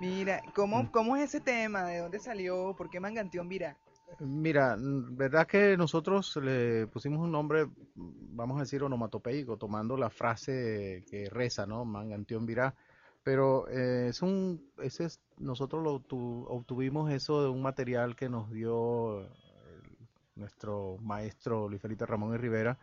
Mira, 0.00 0.42
Mm. 0.46 0.50
¿cómo, 0.52 0.90
¿cómo 0.90 1.16
es 1.16 1.24
ese 1.24 1.40
tema? 1.40 1.84
¿De 1.84 1.98
dónde 1.98 2.18
salió? 2.18 2.74
¿Por 2.76 2.90
qué 2.90 3.00
Manganteón 3.00 3.48
Virá? 3.48 3.76
Mira, 4.18 4.76
verdad 4.78 5.46
que 5.46 5.76
nosotros 5.76 6.36
le 6.42 6.88
pusimos 6.88 7.20
un 7.20 7.30
nombre, 7.30 7.66
vamos 7.94 8.56
a 8.56 8.62
decir, 8.64 8.82
onomatopeico, 8.82 9.56
tomando 9.56 9.96
la 9.96 10.10
frase 10.10 11.04
que 11.08 11.30
reza, 11.30 11.66
¿no? 11.66 11.84
Mangantión 11.84 12.44
virá. 12.44 12.74
Pero 13.22 13.68
eh, 13.68 14.08
es 14.08 14.20
un, 14.22 14.68
ese 14.78 15.04
es, 15.04 15.20
nosotros 15.38 15.82
lo 15.84 16.00
obtu- 16.00 16.44
obtuvimos 16.48 17.12
eso 17.12 17.42
de 17.44 17.50
un 17.50 17.62
material 17.62 18.16
que 18.16 18.28
nos 18.28 18.50
dio 18.50 19.20
el- 19.20 19.28
nuestro 20.34 20.96
maestro 21.02 21.68
Luis 21.68 21.80
Felipe 21.82 22.04
Ramón 22.06 22.34
y 22.34 22.38
Rivera, 22.38 22.78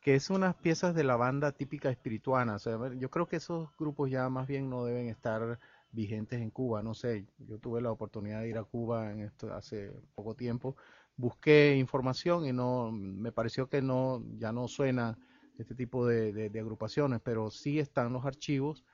que 0.00 0.14
es 0.14 0.30
unas 0.30 0.54
piezas 0.56 0.94
de 0.94 1.04
la 1.04 1.16
banda 1.16 1.52
típica 1.52 1.90
espirituana. 1.90 2.56
Yo 2.96 3.10
creo 3.10 3.26
que 3.26 3.36
esos 3.36 3.68
grupos 3.78 4.10
ya 4.10 4.28
más 4.28 4.46
bien 4.46 4.70
no 4.70 4.84
deben 4.84 5.08
estar 5.08 5.58
vigentes 5.92 6.40
en 6.40 6.50
Cuba. 6.50 6.82
No 6.82 6.94
sé, 6.94 7.26
yo 7.38 7.58
tuve 7.58 7.80
la 7.80 7.92
oportunidad 7.92 8.40
de 8.40 8.48
ir 8.48 8.58
a 8.58 8.64
Cuba 8.64 9.12
en 9.12 9.20
esto 9.20 9.52
hace 9.52 9.92
poco 10.14 10.34
tiempo. 10.34 10.76
Busqué 11.16 11.76
información 11.76 12.46
y 12.46 12.52
no 12.52 12.90
me 12.92 13.32
pareció 13.32 13.68
que 13.68 13.82
no 13.82 14.22
ya 14.38 14.52
no 14.52 14.68
suena 14.68 15.18
este 15.58 15.74
tipo 15.74 16.06
de 16.06 16.50
agrupaciones, 16.58 17.20
pero 17.22 17.50
sí 17.50 17.78
están 17.78 18.12
los 18.12 18.24
archivos 18.24 18.84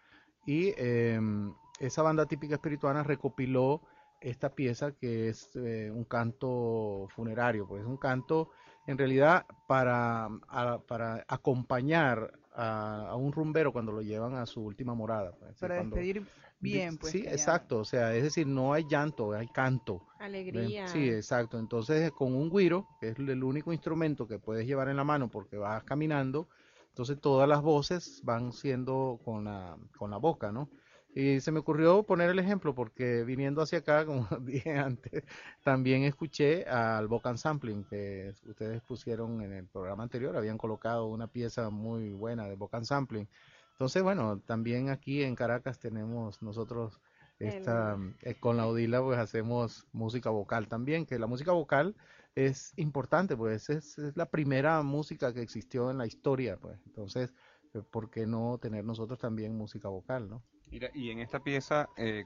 y 0.47 0.73
em, 0.77 1.53
esa 1.81 2.03
banda 2.03 2.25
típica 2.27 2.55
espirituana 2.55 3.03
recopiló 3.03 3.83
esta 4.21 4.55
pieza 4.55 4.93
que 4.93 5.29
es 5.29 5.51
eh, 5.57 5.91
un 5.93 6.05
canto 6.05 7.07
funerario, 7.11 7.67
pues 7.67 7.83
es 7.83 7.89
un 7.89 7.99
canto 7.99 8.51
en 8.87 8.99
realidad 8.99 9.47
para, 9.67 10.27
a- 10.49 10.79
para 10.87 11.25
acompañar 11.29 12.33
a, 12.55 13.09
a 13.11 13.17
un 13.17 13.33
rumbero 13.33 13.73
cuando 13.73 13.93
lo 13.93 14.01
llevan 14.03 14.35
a 14.35 14.47
su 14.47 14.63
última 14.63 14.95
morada. 14.95 15.33
pues, 15.39 15.57
Para 15.59 15.77
cuando- 15.77 15.97
despedir 15.97 16.23
di- 16.23 16.29
bien, 16.73 16.97
pues. 16.97 17.13
Sí, 17.13 17.19
exacto, 17.27 17.79
o 17.81 17.85
sea, 17.85 18.15
es 18.15 18.23
decir, 18.23 18.47
no 18.47 18.73
hay 18.73 18.85
llanto, 18.89 19.33
hay 19.33 19.49
canto. 19.49 20.07
¿ven? 20.19 20.27
Alegría. 20.27 20.89
Sí, 20.89 21.09
exacto. 21.11 21.59
Entonces, 21.59 22.11
con 22.13 22.35
un 22.35 22.49
güiro, 22.49 22.87
que 23.01 23.09
es 23.11 23.19
el 23.19 23.43
único 23.45 23.73
instrumento 23.73 24.27
que 24.27 24.39
puedes 24.39 24.67
llevar 24.67 24.89
en 24.89 24.97
la 24.97 25.05
mano 25.05 25.29
porque 25.29 25.57
vas 25.59 25.85
caminando, 25.85 26.49
entonces 26.89 27.21
todas 27.21 27.47
las 27.47 27.61
voces 27.61 28.21
van 28.25 28.53
siendo 28.53 29.21
con 29.23 29.45
la, 29.45 29.77
con 29.99 30.11
la 30.11 30.17
boca, 30.17 30.51
¿no? 30.51 30.71
Y 31.19 31.41
se 31.41 31.51
me 31.51 31.61
ocurrió 31.61 32.03
poner 32.03 32.29
el 32.29 32.39
ejemplo 32.39 32.75
porque 32.75 33.25
viniendo 33.25 33.63
hacia 33.63 33.79
acá, 33.79 34.05
como 34.05 34.29
dije 34.43 34.77
antes, 34.77 35.25
también 35.65 36.03
escuché 36.03 36.67
al 36.67 37.09
Vocan 37.09 37.39
Sampling 37.39 37.85
que 37.85 38.35
ustedes 38.47 38.83
pusieron 38.83 39.41
en 39.41 39.55
el 39.55 39.67
programa 39.67 40.03
anterior, 40.03 40.37
habían 40.37 40.59
colocado 40.59 41.07
una 41.07 41.27
pieza 41.27 41.71
muy 41.71 42.13
buena 42.13 42.47
de 42.47 42.55
Vocan 42.55 42.85
Sampling. 42.85 43.27
Entonces, 43.71 44.03
bueno, 44.03 44.41
también 44.41 44.91
aquí 44.91 45.23
en 45.23 45.35
Caracas 45.37 45.79
tenemos 45.79 46.43
nosotros 46.43 47.01
esta, 47.39 47.97
eh, 48.21 48.35
con 48.39 48.59
la 48.59 48.67
Odila 48.67 49.03
pues 49.03 49.19
hacemos 49.19 49.87
música 49.93 50.29
vocal 50.29 50.69
también, 50.69 51.07
que 51.07 51.19
la 51.19 51.27
música 51.27 51.53
vocal 51.53 51.97
es 52.35 52.75
importante, 52.77 53.39
pues 53.39 53.71
es, 53.71 53.97
es 53.97 54.19
la 54.19 54.27
primera 54.29 54.83
música 54.83 55.33
que 55.33 55.41
existió 55.41 55.91
en 55.91 55.97
la 55.97 56.07
historia, 56.07 56.59
pues. 56.59 56.79
Entonces, 56.85 57.33
eh, 57.73 57.81
¿por 57.91 58.11
qué 58.11 58.27
no 58.27 58.59
tener 58.59 58.85
nosotros 58.85 59.19
también 59.19 59.57
música 59.57 59.89
vocal, 59.89 60.29
no? 60.29 60.43
Mira, 60.71 60.91
y 60.95 61.11
en 61.11 61.21
esta 61.21 61.41
pieza, 61.41 61.89
eh, 61.97 62.25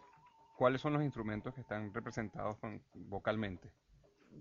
¿cuáles 0.56 0.80
son 0.80 0.92
los 0.92 1.02
instrumentos 1.02 1.54
que 1.54 1.60
están 1.60 1.92
representados 1.92 2.56
con- 2.58 2.80
vocalmente? 2.94 3.70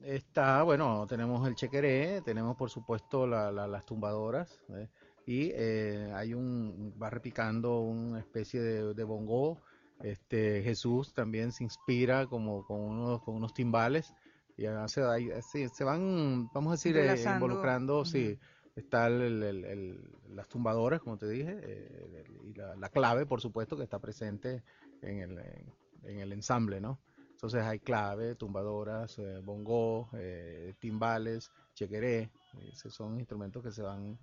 Está, 0.03 0.63
bueno, 0.63 1.05
tenemos 1.07 1.45
el 1.47 1.55
chequeré, 1.55 2.21
tenemos 2.21 2.55
por 2.55 2.69
supuesto 2.69 3.27
la- 3.27 3.51
la- 3.51 3.67
las 3.67 3.85
tumbadoras, 3.85 4.59
¿eh? 4.69 4.87
y 5.25 5.51
eh, 5.53 6.11
hay 6.15 6.33
un, 6.33 6.93
va 7.01 7.09
repicando 7.09 7.79
una 7.81 8.19
especie 8.19 8.61
de, 8.61 8.93
de 8.93 9.03
bongo, 9.03 9.59
este, 10.01 10.61
Jesús 10.63 11.13
también 11.13 11.51
se 11.51 11.63
inspira 11.63 12.27
como 12.27 12.63
con 12.65 12.79
unos, 12.79 13.21
con 13.21 13.35
unos 13.35 13.53
timbales, 13.53 14.13
y 14.57 14.65
así, 14.65 15.67
se 15.69 15.83
van, 15.83 16.49
vamos 16.53 16.71
a 16.71 16.75
decir, 16.75 16.95
eh, 16.97 17.15
involucrando, 17.33 18.05
sí, 18.05 18.37
está 18.79 19.07
el- 19.07 19.43
el- 19.43 19.65
el- 19.65 20.11
las 20.29 20.47
tumbadoras, 20.49 21.01
como 21.01 21.17
te 21.17 21.27
dije, 21.27 21.59
eh, 21.63 22.23
y 22.43 22.53
la, 22.53 22.75
la 22.75 22.89
clave, 22.89 23.25
por 23.25 23.41
supuesto, 23.41 23.77
que 23.77 23.83
está 23.83 23.99
presente 23.99 24.63
en 25.01 25.19
el, 25.19 25.39
en- 25.39 25.75
en 26.19 26.31
ensamble, 26.33 26.81
¿no? 26.81 27.01
Entonces 27.31 27.61
hay 27.63 27.79
clave, 27.79 28.35
tumbadoras, 28.35 29.17
eh, 29.19 29.39
bongo, 29.43 30.09
eh, 30.13 30.73
timbales, 30.79 31.51
chequeré, 31.73 32.31
esos 32.71 32.93
son 32.93 33.17
instrumentos 33.19 33.63
que 33.63 33.71
se 33.71 33.81
van 33.81 34.19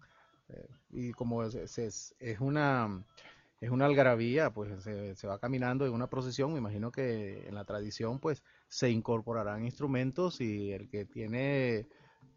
eh, 0.48 0.68
y 0.90 1.12
como 1.12 1.42
es- 1.44 1.78
es- 1.78 2.14
es 2.18 2.40
una 2.40 3.04
es 3.60 3.70
una 3.70 3.86
algarabía, 3.86 4.50
pues 4.52 4.82
se, 4.82 5.14
se 5.14 5.26
va 5.26 5.38
caminando 5.38 5.86
en 5.86 5.92
una 5.94 6.08
procesión, 6.08 6.52
me 6.52 6.58
imagino 6.58 6.92
que 6.92 7.48
en 7.48 7.54
la 7.54 7.64
tradición 7.64 8.20
pues 8.20 8.42
se 8.68 8.90
incorporarán 8.90 9.64
instrumentos 9.64 10.40
y 10.40 10.72
el 10.72 10.88
que 10.88 11.06
tiene 11.06 11.88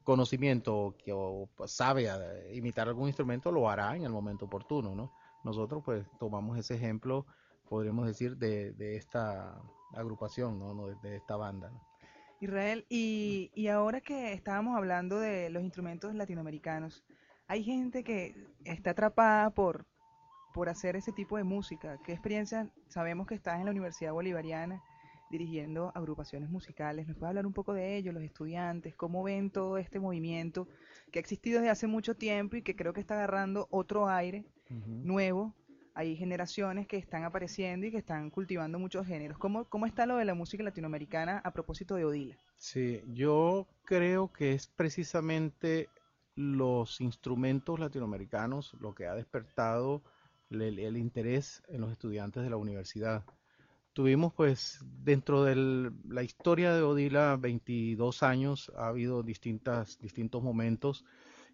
conocimiento 0.10 0.96
que 0.98 1.14
o, 1.14 1.48
pues, 1.56 1.72
sabe 1.72 2.08
eh, 2.08 2.56
imitar 2.56 2.88
algún 2.88 3.08
instrumento 3.08 3.52
lo 3.52 3.70
hará 3.70 3.96
en 3.96 4.04
el 4.04 4.10
momento 4.10 4.46
oportuno, 4.46 4.96
¿no? 4.96 5.14
Nosotros 5.44 5.84
pues 5.86 6.04
tomamos 6.18 6.58
ese 6.58 6.74
ejemplo, 6.74 7.28
podríamos 7.70 8.08
decir, 8.08 8.36
de, 8.36 8.74
esta 8.96 9.62
agrupación, 9.94 10.58
¿no? 10.58 10.88
De, 10.88 10.96
de 11.04 11.16
esta 11.18 11.36
banda. 11.36 11.72
Israel, 12.42 12.88
y, 12.90 13.52
y 13.54 13.68
ahora 13.68 14.02
que 14.02 14.34
estábamos 14.34 14.76
hablando 14.76 15.20
de 15.20 15.52
los 15.52 15.62
instrumentos 15.62 16.16
latinoamericanos, 16.16 17.04
hay 17.48 17.64
gente 17.64 18.04
que 18.04 18.34
está 18.66 18.92
atrapada 18.92 19.52
por, 19.52 19.86
por 20.56 20.70
hacer 20.70 20.96
ese 20.96 21.12
tipo 21.12 21.38
de 21.38 21.44
música. 21.44 22.00
¿Qué 22.04 22.14
experiencia? 22.14 22.68
Sabemos 22.88 23.28
que 23.28 23.36
estás 23.36 23.60
en 23.60 23.66
la 23.66 23.72
Universidad 23.72 24.14
Bolivariana 24.14 24.82
dirigiendo 25.30 25.92
agrupaciones 25.96 26.50
musicales. 26.50 27.08
¿Nos 27.08 27.18
puedes 27.18 27.30
hablar 27.30 27.46
un 27.46 27.54
poco 27.54 27.74
de 27.74 27.98
ello, 27.98 28.12
los 28.12 28.24
estudiantes? 28.24 28.96
¿Cómo 28.96 29.24
ven 29.24 29.52
todo 29.52 29.78
este 29.78 30.00
movimiento 30.00 30.68
que 31.12 31.20
ha 31.20 31.22
existido 31.22 31.60
desde 31.60 31.72
hace 31.72 31.88
mucho 31.88 32.16
tiempo 32.16 32.56
y 32.56 32.62
que 32.62 32.76
creo 32.76 32.94
que 32.94 33.02
está 33.02 33.16
agarrando 33.16 33.68
otro 33.72 34.10
aire 34.10 34.46
nuevo? 34.70 35.56
Hay 35.94 36.16
generaciones 36.16 36.88
que 36.88 36.98
están 36.98 37.24
apareciendo 37.24 37.86
y 37.86 37.92
que 37.92 37.98
están 37.98 38.30
cultivando 38.30 38.80
muchos 38.80 39.06
géneros. 39.06 39.38
¿Cómo, 39.38 39.66
cómo 39.66 39.86
está 39.86 40.06
lo 40.06 40.18
de 40.18 40.26
la 40.26 40.34
música 40.34 40.64
latinoamericana 40.64 41.42
a 41.44 41.52
propósito 41.52 41.96
de 41.96 42.06
Odila? 42.06 42.38
Sí, 42.58 43.02
yo 43.08 43.68
creo 43.86 44.32
que 44.32 44.54
es 44.54 44.68
precisamente 44.68 45.90
los 46.36 47.02
instrumentos 47.02 47.80
latinoamericanos 47.80 48.74
lo 48.80 48.96
que 48.96 49.08
ha 49.08 49.16
despertado 49.16 50.02
el, 50.50 50.80
el 50.80 50.98
interés 50.98 51.62
en 51.68 51.82
los 51.82 51.92
estudiantes 51.92 52.44
de 52.44 52.50
la 52.50 52.58
universidad. 52.58 53.26
Tuvimos 54.00 54.34
pues 54.34 54.80
dentro 55.04 55.44
de 55.44 55.92
la 56.08 56.24
historia 56.24 56.74
de 56.74 56.84
Odila 56.84 57.36
22 57.36 58.24
años, 58.24 58.72
ha 58.78 58.88
habido 58.88 59.24
distintas, 59.24 60.00
distintos 60.00 60.42
momentos 60.42 61.04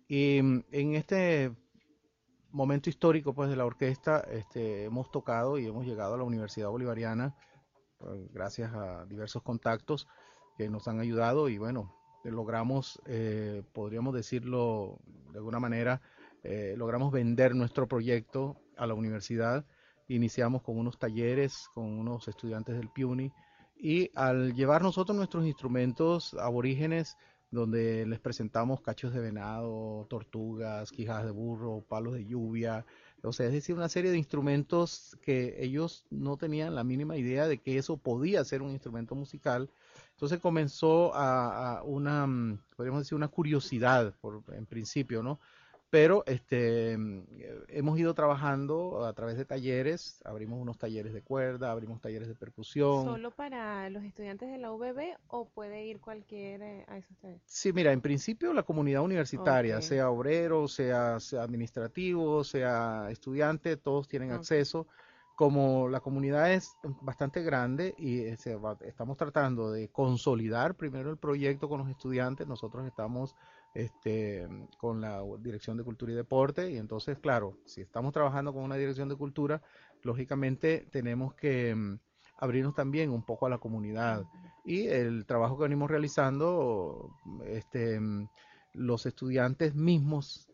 y 0.08 0.42
mm, 0.44 0.64
en 0.72 0.94
este 0.94 1.52
momento 2.52 2.92
histórico 2.92 3.34
pues 3.34 3.50
de 3.50 3.56
la 3.56 3.66
orquesta 3.66 4.20
este, 4.32 4.84
hemos 4.84 5.10
tocado 5.10 5.58
y 5.58 5.66
hemos 5.66 5.88
llegado 5.88 6.14
a 6.14 6.18
la 6.18 6.24
Universidad 6.24 6.70
Bolivariana 6.70 7.36
pues, 7.98 8.32
gracias 8.32 8.72
a 8.76 9.08
diversos 9.08 9.42
contactos 9.42 10.08
que 10.56 10.70
nos 10.70 10.88
han 10.88 11.00
ayudado 11.00 11.50
y 11.50 11.58
bueno, 11.58 11.96
logramos, 12.24 13.02
eh, 13.08 13.64
podríamos 13.74 14.14
decirlo 14.14 15.00
de 15.32 15.40
alguna 15.40 15.60
manera, 15.60 16.00
eh, 16.44 16.76
logramos 16.78 17.12
vender 17.12 17.56
nuestro 17.56 17.88
proyecto 17.88 18.56
a 18.78 18.86
la 18.86 18.94
universidad. 18.94 19.66
Iniciamos 20.08 20.62
con 20.62 20.78
unos 20.78 21.00
talleres 21.00 21.68
con 21.74 21.86
unos 21.86 22.28
estudiantes 22.28 22.78
del 22.78 22.90
PIUNI 22.90 23.32
y 23.78 24.12
al 24.16 24.54
llevar 24.54 24.82
nosotros 24.82 25.18
nuestros 25.18 25.46
instrumentos 25.46 26.34
aborígenes, 26.36 27.18
donde 27.52 28.06
les 28.06 28.20
presentamos 28.20 28.82
cachos 28.82 29.14
de 29.14 29.22
venado, 29.22 30.06
tortugas, 30.10 30.92
quijas 30.92 31.26
de 31.26 31.32
burro, 31.32 31.86
palos 31.88 32.14
de 32.14 32.26
lluvia, 32.26 32.86
o 33.24 33.34
sea, 33.34 33.48
es 33.48 33.54
decir, 33.54 33.76
una 33.76 33.90
serie 33.90 34.12
de 34.12 34.18
instrumentos 34.18 35.18
que 35.22 35.56
ellos 35.60 36.06
no 36.10 36.38
tenían 36.38 36.76
la 36.76 36.84
mínima 36.84 37.18
idea 37.18 37.48
de 37.48 37.60
que 37.60 37.78
eso 37.78 37.98
podía 37.98 38.44
ser 38.44 38.62
un 38.62 38.72
instrumento 38.72 39.16
musical. 39.16 39.70
Entonces 40.12 40.40
comenzó 40.40 41.14
a, 41.16 41.78
a 41.78 41.84
una, 41.84 42.28
mm, 42.28 42.60
podríamos 42.76 43.02
decir, 43.02 43.16
una 43.16 43.28
curiosidad 43.28 44.14
por, 44.22 44.44
en 44.54 44.66
principio, 44.66 45.24
¿no? 45.24 45.40
Pero 45.96 46.26
este, 46.26 46.98
mm, 46.98 47.20
eh, 47.40 47.64
hemos 47.70 47.98
ido 47.98 48.14
trabajando 48.14 49.06
a 49.06 49.14
través 49.14 49.38
de 49.38 49.46
talleres, 49.46 50.20
abrimos 50.26 50.60
unos 50.62 50.78
talleres 50.78 51.14
de 51.14 51.22
cuerda, 51.22 51.72
abrimos 51.72 52.02
talleres 52.02 52.28
de 52.28 52.36
percusión. 52.36 53.06
¿Solo 53.06 53.32
para 53.32 53.90
los 53.90 54.04
estudiantes 54.04 54.52
de 54.52 54.58
la 54.58 54.74
UBB 54.74 55.16
o 55.30 55.46
puede 55.48 55.86
ir 55.86 56.02
cualquiera 56.02 56.84
a 56.88 56.98
esos 56.98 57.16
talleres? 57.20 57.42
Sí, 57.46 57.72
mira, 57.72 57.94
en 57.94 58.02
principio 58.02 58.52
la 58.52 58.64
comunidad 58.64 59.04
universitaria, 59.04 59.80
sea 59.82 60.10
obrero, 60.10 60.68
sea, 60.68 61.18
sea 61.22 61.44
administrativo, 61.44 62.44
sea 62.44 63.08
estudiante, 63.10 63.78
todos 63.78 64.10
tienen 64.10 64.32
acceso. 64.32 64.88
Como 65.36 65.88
la 65.90 66.00
comunidad 66.02 66.52
es 66.54 66.78
bastante 67.02 67.42
grande 67.42 67.94
y 67.98 68.20
eh, 68.22 68.38
se 68.38 68.56
va- 68.56 68.78
estamos 68.82 69.16
tratando 69.18 69.72
de 69.72 69.90
consolidar 69.90 70.76
primero 70.76 71.10
el 71.10 71.18
proyecto 71.18 71.68
con 71.70 71.80
los 71.80 71.90
estudiantes, 71.90 72.48
nosotros 72.48 72.86
estamos 72.86 73.36
este, 73.76 74.48
con 74.80 75.00
la 75.02 75.22
Dirección 75.40 75.78
de 75.78 75.84
Cultura 75.84 76.12
y 76.12 76.16
Deporte 76.16 76.72
y 76.72 76.78
entonces, 76.78 77.20
claro, 77.20 77.58
si 77.66 77.82
estamos 77.82 78.12
trabajando 78.14 78.54
con 78.54 78.64
una 78.64 78.76
Dirección 78.78 79.10
de 79.10 79.16
Cultura, 79.16 79.62
lógicamente 80.02 80.88
tenemos 80.92 81.34
que 81.36 81.76
mm, 81.76 82.00
abrirnos 82.38 82.74
también 82.74 83.12
un 83.12 83.24
poco 83.24 83.46
a 83.46 83.50
la 83.50 83.58
comunidad 83.60 84.24
y 84.66 84.88
el 84.88 85.26
trabajo 85.26 85.58
que 85.58 85.64
venimos 85.64 85.92
realizando, 85.92 87.12
este, 87.46 88.00
mm, 88.00 88.28
los 88.74 89.06
estudiantes 89.06 89.76
mismos 89.76 90.48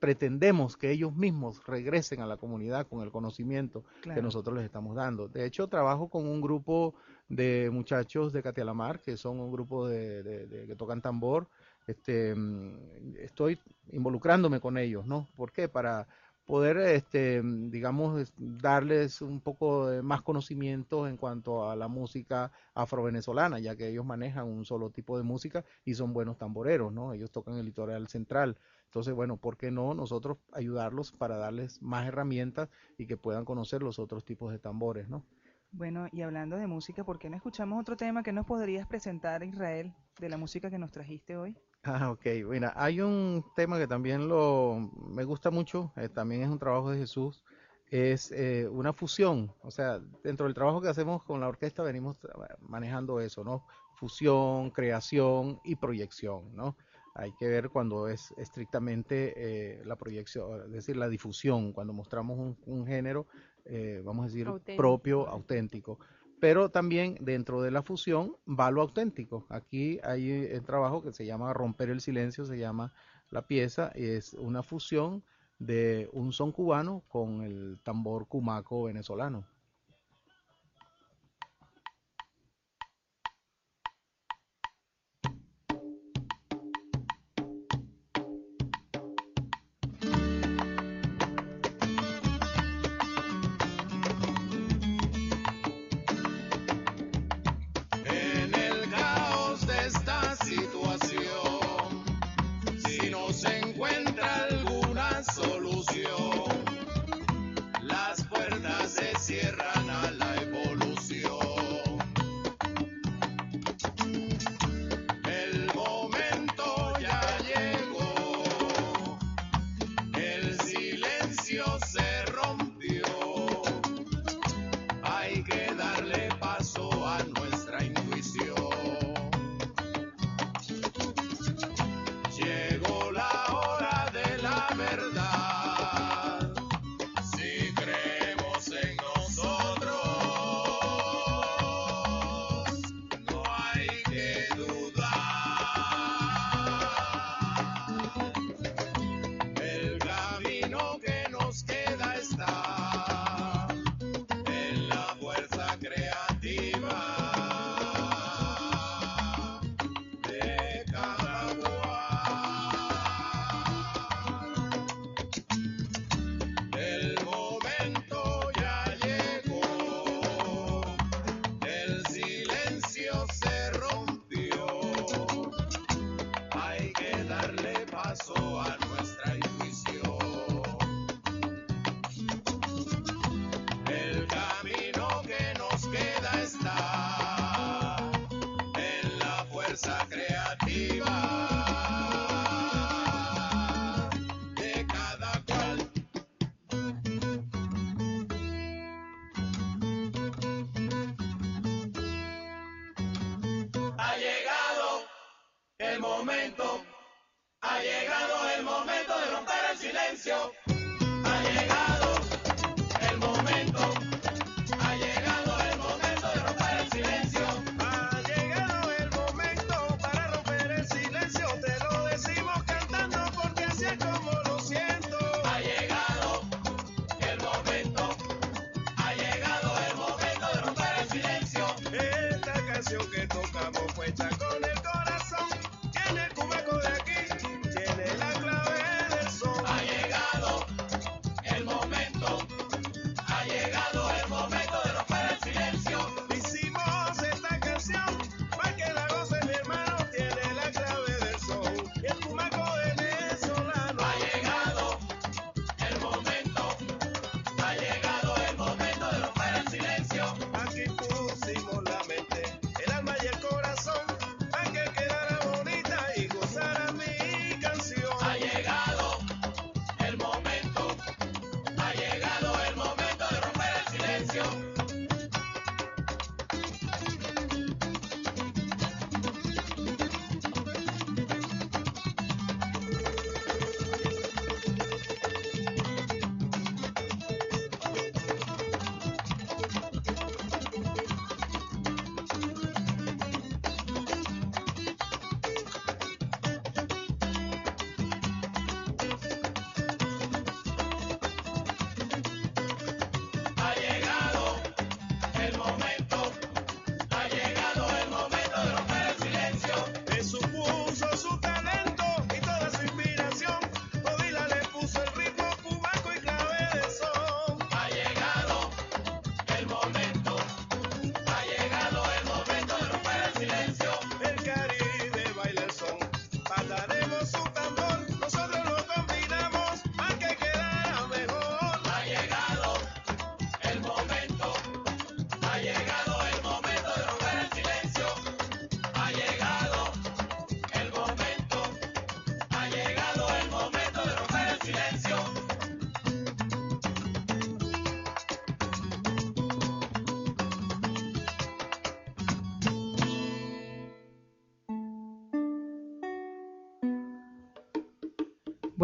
pretendemos 0.00 0.76
que 0.76 0.90
ellos 0.90 1.14
mismos 1.14 1.64
regresen 1.66 2.20
a 2.20 2.26
la 2.26 2.36
comunidad 2.36 2.86
con 2.86 3.00
el 3.00 3.10
conocimiento 3.10 3.84
que 4.14 4.22
nosotros 4.22 4.54
les 4.56 4.64
estamos 4.66 4.94
dando. 4.96 5.28
De 5.28 5.46
hecho, 5.46 5.66
trabajo 5.68 6.08
con 6.08 6.26
un 6.26 6.40
grupo 6.42 6.94
de 7.28 7.70
muchachos 7.72 8.32
de 8.32 8.42
Catialamar, 8.42 9.00
que 9.00 9.16
son 9.16 9.40
un 9.40 9.50
grupo 9.50 9.88
de, 9.88 10.22
de- 10.22 10.46
de- 10.46 10.66
que 10.66 10.76
tocan 10.76 11.00
tambor. 11.00 11.48
Este, 11.86 12.34
mm, 12.34 13.16
estoy 13.18 13.58
involucrándome 13.92 14.60
con 14.60 14.78
ellos, 14.78 15.06
¿no? 15.06 15.28
¿Por 15.36 15.52
qué? 15.52 15.68
Para, 15.68 16.06
poder, 16.46 16.76
este, 16.78 17.42
digamos, 17.42 18.20
es- 18.20 18.32
darles 18.36 19.22
un 19.22 19.40
poco 19.40 19.86
de 19.88 20.02
más 20.02 20.22
conocimiento 20.22 21.08
en 21.08 21.16
cuanto 21.16 21.68
a 21.70 21.76
la 21.76 21.88
música 21.88 22.52
afrovenezolana, 22.74 23.58
ya 23.60 23.76
que 23.76 23.88
ellos 23.88 24.04
manejan 24.04 24.46
un 24.46 24.64
solo 24.64 24.90
tipo 24.90 25.16
de 25.16 25.22
música 25.24 25.64
y 25.84 25.94
son 25.94 26.12
buenos 26.12 26.36
tamboreros, 26.38 26.92
¿no? 26.92 27.12
Ellos 27.14 27.30
tocan 27.30 27.56
el 27.56 27.64
litoral 27.66 28.08
central. 28.08 28.58
Entonces, 28.86 29.14
bueno, 29.14 29.36
¿por 29.38 29.56
qué 29.56 29.70
no 29.70 29.94
nosotros 29.94 30.38
ayudarlos 30.52 31.12
para 31.12 31.36
darles 31.38 31.80
más 31.82 32.06
herramientas 32.06 32.68
y 32.98 33.06
que 33.06 33.16
puedan 33.16 33.44
conocer 33.44 33.82
los 33.82 33.98
otros 33.98 34.24
tipos 34.24 34.52
de 34.52 34.58
tambores, 34.58 35.08
¿no? 35.08 35.24
Bueno, 35.72 36.06
y 36.10 36.22
hablando 36.22 36.56
de 36.56 36.66
música, 36.66 37.04
¿por 37.04 37.18
qué 37.18 37.28
no 37.28 37.36
escuchamos 37.36 37.78
otro 37.78 37.98
tema 37.98 38.22
que 38.22 38.32
nos 38.32 38.46
podrías 38.46 38.86
presentar, 38.86 39.44
Israel, 39.44 39.92
de 40.18 40.28
la 40.30 40.38
música 40.38 40.70
que 40.70 40.78
nos 40.78 40.90
trajiste 40.90 41.36
hoy? 41.36 41.54
Ah, 41.84 42.10
ok. 42.10 42.26
Bueno, 42.46 42.70
hay 42.74 43.00
un 43.00 43.44
tema 43.54 43.78
que 43.78 43.86
también 43.86 44.26
lo 44.28 44.90
me 45.08 45.24
gusta 45.24 45.50
mucho, 45.50 45.92
eh, 45.96 46.08
también 46.08 46.42
es 46.42 46.48
un 46.48 46.58
trabajo 46.58 46.90
de 46.90 46.98
Jesús, 46.98 47.44
es 47.90 48.32
eh, 48.32 48.66
una 48.70 48.92
fusión. 48.92 49.52
O 49.62 49.70
sea, 49.70 50.00
dentro 50.22 50.46
del 50.46 50.54
trabajo 50.54 50.80
que 50.80 50.88
hacemos 50.88 51.22
con 51.24 51.40
la 51.40 51.48
orquesta 51.48 51.82
venimos 51.82 52.16
manejando 52.60 53.20
eso, 53.20 53.44
¿no? 53.44 53.64
Fusión, 53.96 54.70
creación 54.70 55.60
y 55.62 55.76
proyección, 55.76 56.54
¿no? 56.56 56.76
Hay 57.14 57.32
que 57.38 57.48
ver 57.48 57.68
cuando 57.70 58.08
es 58.08 58.32
estrictamente 58.38 59.34
eh, 59.36 59.84
la 59.84 59.96
proyección, 59.96 60.62
es 60.64 60.72
decir, 60.72 60.96
la 60.96 61.08
difusión, 61.08 61.72
cuando 61.72 61.92
mostramos 61.92 62.38
un, 62.38 62.56
un 62.66 62.86
género, 62.86 63.26
eh, 63.66 64.02
vamos 64.04 64.24
a 64.24 64.26
decir, 64.26 64.48
Auténtico. 64.48 64.76
propio, 64.76 65.28
auténtico. 65.28 65.98
Pero 66.44 66.68
también 66.68 67.16
dentro 67.22 67.62
de 67.62 67.70
la 67.70 67.82
fusión 67.82 68.36
va 68.46 68.70
lo 68.70 68.82
auténtico. 68.82 69.46
Aquí 69.48 69.98
hay 70.04 70.52
un 70.54 70.62
trabajo 70.62 71.02
que 71.02 71.10
se 71.10 71.24
llama 71.24 71.54
Romper 71.54 71.88
el 71.88 72.02
Silencio, 72.02 72.44
se 72.44 72.58
llama 72.58 72.92
la 73.30 73.46
pieza, 73.46 73.92
y 73.94 74.04
es 74.04 74.34
una 74.34 74.62
fusión 74.62 75.24
de 75.58 76.10
un 76.12 76.34
son 76.34 76.52
cubano 76.52 77.02
con 77.08 77.40
el 77.40 77.78
tambor 77.82 78.28
cumaco 78.28 78.82
venezolano. 78.82 79.46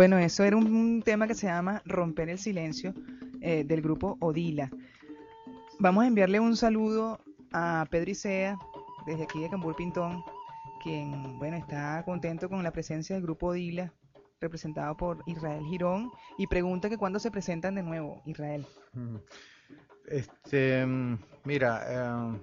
Bueno, 0.01 0.17
eso 0.17 0.45
era 0.45 0.57
un, 0.57 1.03
tema 1.03 1.27
que 1.27 1.35
se 1.35 1.47
llama 1.47 1.83
Romper 1.85 2.31
el 2.31 2.39
Silencio 2.39 2.95
eh, 3.43 3.65
del 3.65 3.83
grupo 3.83 4.17
Odila. 4.21 4.71
Vamos 5.79 6.05
a 6.05 6.07
enviarle 6.07 6.41
un 6.41 6.57
saludo 6.57 7.21
a 7.53 7.85
Pedro 7.91 8.11
Isea 8.11 8.57
desde 9.05 9.25
aquí 9.25 9.43
de 9.43 9.51
Cambur 9.51 9.77
Pintón, 9.77 10.25
quien, 10.83 11.39
bueno, 11.39 11.59
está 11.59 12.03
contento 12.07 12.49
con 12.49 12.63
la 12.63 12.71
presencia 12.71 13.15
del 13.15 13.23
grupo 13.23 13.49
Odila 13.49 13.93
representado 14.41 14.97
por 14.97 15.23
Israel 15.27 15.67
Girón 15.67 16.11
y 16.39 16.47
pregunta 16.47 16.89
que 16.89 16.97
cuándo 16.97 17.19
se 17.19 17.31
presentan 17.31 17.75
de 17.75 17.83
nuevo, 17.83 18.23
Israel. 18.25 18.65
Mm. 18.95 19.17
Este, 20.07 20.87
mira, 21.45 21.85
eh, 21.87 22.41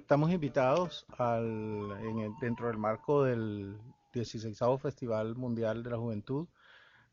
estamos 0.00 0.30
invitados 0.30 1.06
al, 1.16 1.96
en 2.02 2.18
el- 2.18 2.34
dentro 2.42 2.66
del 2.66 2.76
marco 2.76 3.24
del 3.24 3.74
16 4.12 4.58
Festival 4.80 5.34
Mundial 5.36 5.82
de 5.82 5.90
la 5.90 5.98
Juventud. 5.98 6.46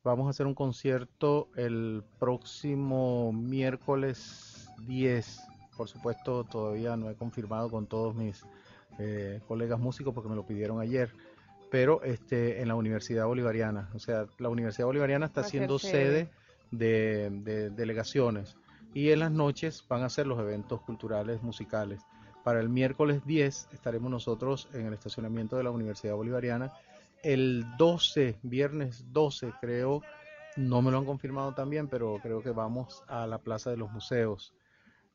Vamos 0.04 0.28
a 0.28 0.30
hacer 0.30 0.46
un 0.46 0.54
concierto 0.54 1.50
el 1.56 2.04
próximo 2.20 3.34
miércoles 3.34 4.70
10. 4.88 5.40
Por 5.76 5.88
supuesto, 5.88 6.44
todavía 6.44 6.96
no 6.96 7.10
he 7.10 7.16
confirmado 7.16 7.70
con 7.70 7.88
todos 7.88 8.16
mis 8.16 8.43
eh, 9.00 9.41
colegas 9.48 9.80
músicos 9.80 10.14
porque 10.14 10.30
me 10.30 10.36
lo 10.36 10.46
pidieron 10.46 10.80
ayer. 10.80 11.12
Pero 11.72 12.04
este, 12.04 12.62
en 12.62 12.68
la 12.68 12.76
Universidad 12.76 13.26
Bolivariana. 13.26 13.89
O 13.96 14.00
sea, 14.00 14.28
la 14.38 14.50
Universidad 14.50 14.86
Bolivariana 14.86 15.26
está 15.26 15.43
siendo 15.43 15.80
sede. 15.80 15.91
sede 15.91 16.32
de, 16.72 17.30
de 17.32 17.70
delegaciones 17.72 18.58
y 18.96 19.12
en 19.12 19.20
las 19.20 19.32
noches 19.32 19.86
van 19.89 20.04
a 20.04 20.10
ser 20.10 20.26
los 20.26 20.39
eventos 20.39 20.82
culturales 20.82 21.43
musicales. 21.43 22.02
Para 22.46 22.60
el 22.60 22.70
miércoles 22.70 23.26
10 23.26 23.70
estaremos 23.74 24.12
nosotros 24.12 24.70
en 24.72 24.86
el 24.86 24.93
estacionamiento 24.93 25.58
de 25.58 25.64
la 25.64 25.72
Universidad 25.72 26.14
Bolivariana. 26.14 26.72
El 27.24 27.66
12, 27.76 28.38
viernes 28.43 29.04
12 29.12 29.52
creo, 29.60 30.04
no 30.56 30.84
me 30.84 30.91
lo 30.91 31.00
han 31.00 31.06
confirmado 31.06 31.56
también, 31.56 31.88
pero 31.88 32.20
creo 32.22 32.43
que 32.43 32.52
vamos 32.52 33.04
a 33.08 33.26
la 33.26 33.39
Plaza 33.39 33.72
de 33.72 33.78
los 33.78 33.91
Museos. 33.91 34.54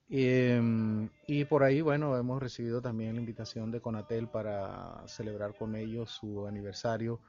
Em, 0.09 1.09
y 1.29 1.45
por 1.45 1.63
ahí, 1.63 1.83
bueno, 1.83 2.17
hemos 2.17 2.43
recibido 2.43 2.83
también 2.83 3.15
la 3.15 3.21
invitación 3.21 3.71
de 3.71 3.81
Conatel 3.81 4.27
para 4.27 5.07
celebrar 5.07 5.55
con 5.55 5.77
ellos 5.77 6.11
su 6.11 6.49
aniversario 6.49 7.21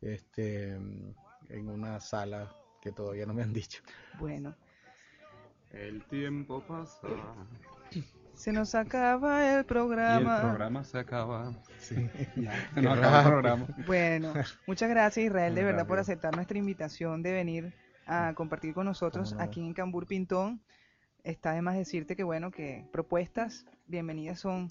este, 0.00 0.72
en 0.72 1.68
una 1.68 2.00
sala 2.00 2.50
que 2.80 2.92
todavía 2.92 3.26
no 3.26 3.34
me 3.34 3.42
han 3.42 3.52
dicho. 3.52 3.82
Bueno, 4.18 4.56
El 5.70 6.02
tiempo 6.06 6.64
pasa 6.66 7.08
se 8.40 8.52
nos 8.52 8.74
acaba 8.74 9.46
el 9.46 9.52
y 9.52 9.58
el 9.58 9.64
programa. 9.66 10.40
programa 10.40 10.82
se 10.82 10.98
acaba. 10.98 11.52
Sí. 11.78 12.08
Ya, 12.36 12.52
se 12.74 12.80
nos 12.80 12.96
acaba 12.96 13.20
el 13.20 13.28
programa. 13.28 13.66
Bueno, 13.86 14.32
muchas 14.66 14.88
gracias 14.88 15.26
Israel 15.26 15.54
de 15.54 15.62
verdad 15.62 15.86
por 15.86 15.98
aceptar 15.98 16.34
nuestra 16.34 16.56
invitación 16.56 17.22
de 17.22 17.32
venir 17.32 17.74
a 18.06 18.32
compartir 18.34 18.72
con 18.72 18.86
nosotros 18.86 19.36
aquí 19.38 19.60
en 19.60 19.74
Cambur 19.74 20.06
Pintón. 20.06 20.62
Está 21.22 21.52
de 21.52 21.60
más 21.60 21.76
decirte 21.76 22.16
que 22.16 22.24
bueno, 22.24 22.50
que 22.50 22.86
propuestas 22.90 23.66
bienvenidas 23.86 24.40
son 24.40 24.70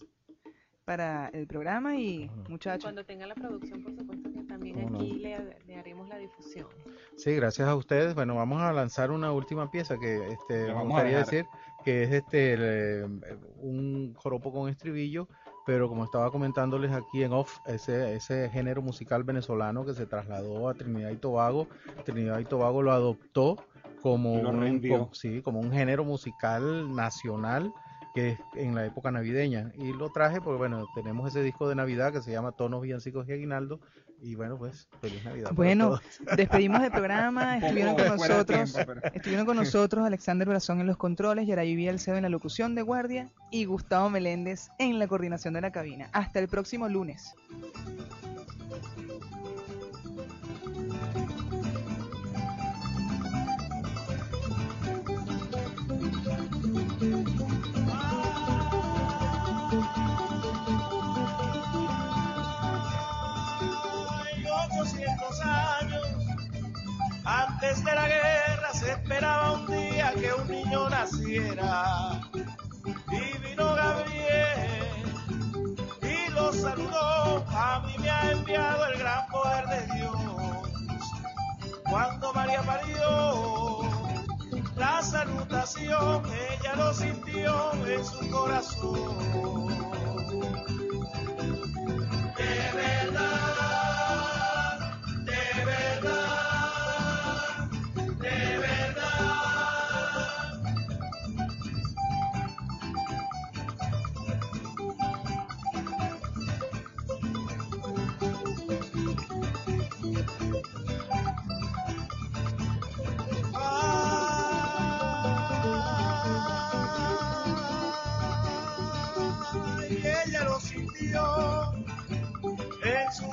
para 0.84 1.30
el 1.34 1.46
programa 1.46 1.98
y 1.98 2.32
muchachos, 2.48 2.86
Cuando 2.86 3.06
tenga 3.06 3.28
la 3.28 3.36
producción, 3.36 3.84
por 3.84 3.96
supuesto 3.96 4.32
que 4.34 4.42
también 4.46 4.82
¿Cómo 4.82 4.90
no? 4.90 4.98
aquí 4.98 5.14
le, 5.20 5.60
le 5.68 5.76
haremos 5.76 6.10
la 6.10 6.18
difusión. 6.18 6.68
Sí, 7.16 7.36
gracias 7.36 7.68
a 7.68 7.76
ustedes. 7.76 8.16
Bueno, 8.16 8.34
vamos 8.34 8.64
a 8.64 8.74
lanzar 8.74 9.12
una 9.12 9.32
última 9.32 9.70
pieza 9.70 10.00
que 10.00 10.30
este, 10.30 10.74
me 10.74 10.84
gustaría 10.84 11.20
decir 11.20 11.46
que 11.84 12.04
es 12.04 12.12
este 12.12 12.54
el, 12.54 12.62
eh, 12.64 13.38
un 13.62 14.14
joropo 14.16 14.52
con 14.52 14.70
estribillo, 14.70 15.28
pero 15.66 15.88
como 15.88 16.04
estaba 16.04 16.32
comentándoles 16.32 16.92
aquí 16.92 17.24
en 17.24 17.32
off, 17.34 17.60
ese, 17.66 18.16
ese 18.16 18.50
género 18.50 18.82
musical 18.82 19.24
venezolano 19.24 19.86
que 19.86 19.94
se 19.94 20.06
trasladó 20.06 20.68
a 20.70 20.74
Trinidad 20.74 21.12
y 21.12 21.18
Tobago, 21.18 21.68
Trinidad 22.06 22.40
y 22.40 22.46
Tobago 22.46 22.82
lo 22.82 22.92
adoptó 22.92 23.56
como 24.02 24.34
un, 24.50 24.82
como- 24.98 25.14
sí, 25.14 25.42
como 25.42 25.60
un 25.60 25.72
género 25.72 26.04
musical 26.06 26.94
nacional 26.96 27.74
que 28.16 28.30
es 28.30 28.40
en 28.56 28.74
la 28.74 28.86
época 28.86 29.12
navideña. 29.12 29.72
Y 29.78 29.94
lo 29.94 30.10
traje 30.10 30.42
porque 30.42 30.58
bueno 30.58 30.88
tenemos 30.96 31.28
ese 31.28 31.44
disco 31.44 31.70
de 31.70 31.76
navidad 31.76 32.12
que 32.12 32.22
se 32.22 32.32
llama 32.32 32.52
Tonos 32.54 32.82
Villancicos 32.82 33.28
y 33.30 33.34
Aguinaldo 33.34 33.80
y 34.22 34.36
bueno 34.36 34.58
pues 34.58 34.88
feliz 35.02 35.24
navidad 35.24 35.46
para 35.46 35.56
Bueno, 35.56 35.86
todos. 35.90 36.02
despedimos 36.38 36.82
del 36.82 36.92
programa, 36.92 37.58
estuvieron 37.58 37.96
con 37.96 38.08
nosotros, 38.08 38.74
tiempo, 38.74 38.94
pero- 38.94 39.14
estuvieron 39.14 39.46
con 39.46 39.58
nosotros 39.58 40.06
Alexander 40.06 40.48
Brazón 40.48 40.82
en 40.82 40.88
los 40.88 40.98
controles, 40.98 41.48
Yarayi 41.48 41.76
Bielcedo 41.76 42.18
en 42.18 42.24
la 42.24 42.30
locución 42.30 42.76
de 42.76 42.82
guardia 42.82 43.30
y 43.52 43.66
Gustavo 43.66 44.10
Meléndez 44.10 44.70
en 44.80 45.00
la 45.00 45.08
coordinación 45.08 45.54
de 45.54 45.62
la 45.62 45.72
cabina. 45.72 46.10
Hasta 46.14 46.40
el 46.40 46.48
próximo 46.48 46.88
lunes. 46.90 47.34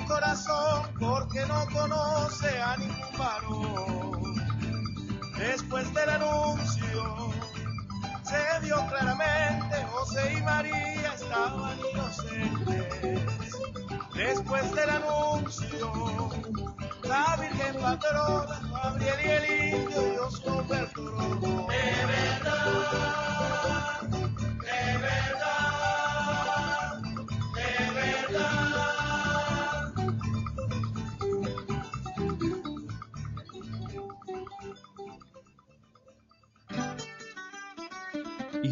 Corazón 0.06 0.82
porque 0.98 1.44
no 1.46 1.66
conoce 1.72 2.60
a 2.60 2.76
ningún 2.76 3.18
varón. 3.18 4.34
Después 5.38 5.92
del 5.94 6.08
anuncio 6.08 7.30
se 8.22 8.60
vio 8.62 8.76
claramente 8.86 9.84
José 9.90 10.34
y 10.38 10.42
María 10.42 11.14
estaban 11.14 11.78
inocentes. 11.92 13.52
Después 14.14 14.72
del 14.74 14.90
anuncio 14.90 16.30
la 17.04 17.36
Virgen 17.36 17.76
patrona, 17.80 18.60
Gabriel 18.72 19.18
y 19.24 19.28
el 19.28 19.74
indio 19.74 20.00
Dios 20.10 20.40
convertiró. 20.40 21.38
De 21.68 22.06
verdad, 22.06 24.05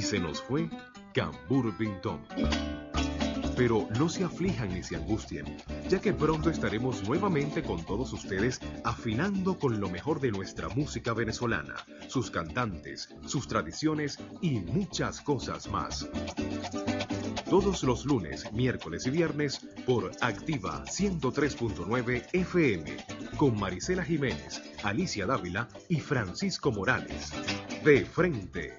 se 0.05 0.21
nos 0.21 0.43
fue 0.43 0.69
Cambur 1.15 1.75
Pintón. 1.79 2.21
Pero 3.57 3.89
no 3.99 4.09
se 4.09 4.25
aflijan 4.25 4.75
ni 4.75 4.83
se 4.83 4.97
angustien, 4.97 5.57
ya 5.89 6.01
que 6.01 6.13
pronto 6.13 6.51
estaremos 6.51 7.09
nuevamente 7.09 7.63
con 7.63 7.85
todos 7.85 8.13
ustedes 8.13 8.61
afinando 8.85 9.59
con 9.59 9.81
lo 9.81 9.89
mejor 9.89 10.21
de 10.21 10.31
nuestra 10.31 10.69
música 10.69 11.15
venezolana, 11.15 11.77
sus 12.09 12.31
cantantes, 12.31 13.09
sus 13.27 13.49
tradiciones 13.49 14.19
y 14.43 14.61
muchas 14.61 15.21
cosas 15.21 15.69
más. 15.71 16.09
Todos 17.49 17.83
los 17.85 18.05
lunes, 18.05 18.53
miércoles 18.53 19.07
y 19.07 19.11
viernes 19.11 19.61
por 19.87 20.11
Activa 20.21 20.85
103.9 20.85 22.27
FM 22.33 22.97
con 23.37 23.59
Marisela 23.59 24.05
Jiménez, 24.05 24.61
Alicia 24.83 25.27
Dávila 25.27 25.69
y 25.89 26.01
Francisco 26.01 26.73
Morales. 26.73 27.33
De 27.85 28.05
frente. 28.05 28.77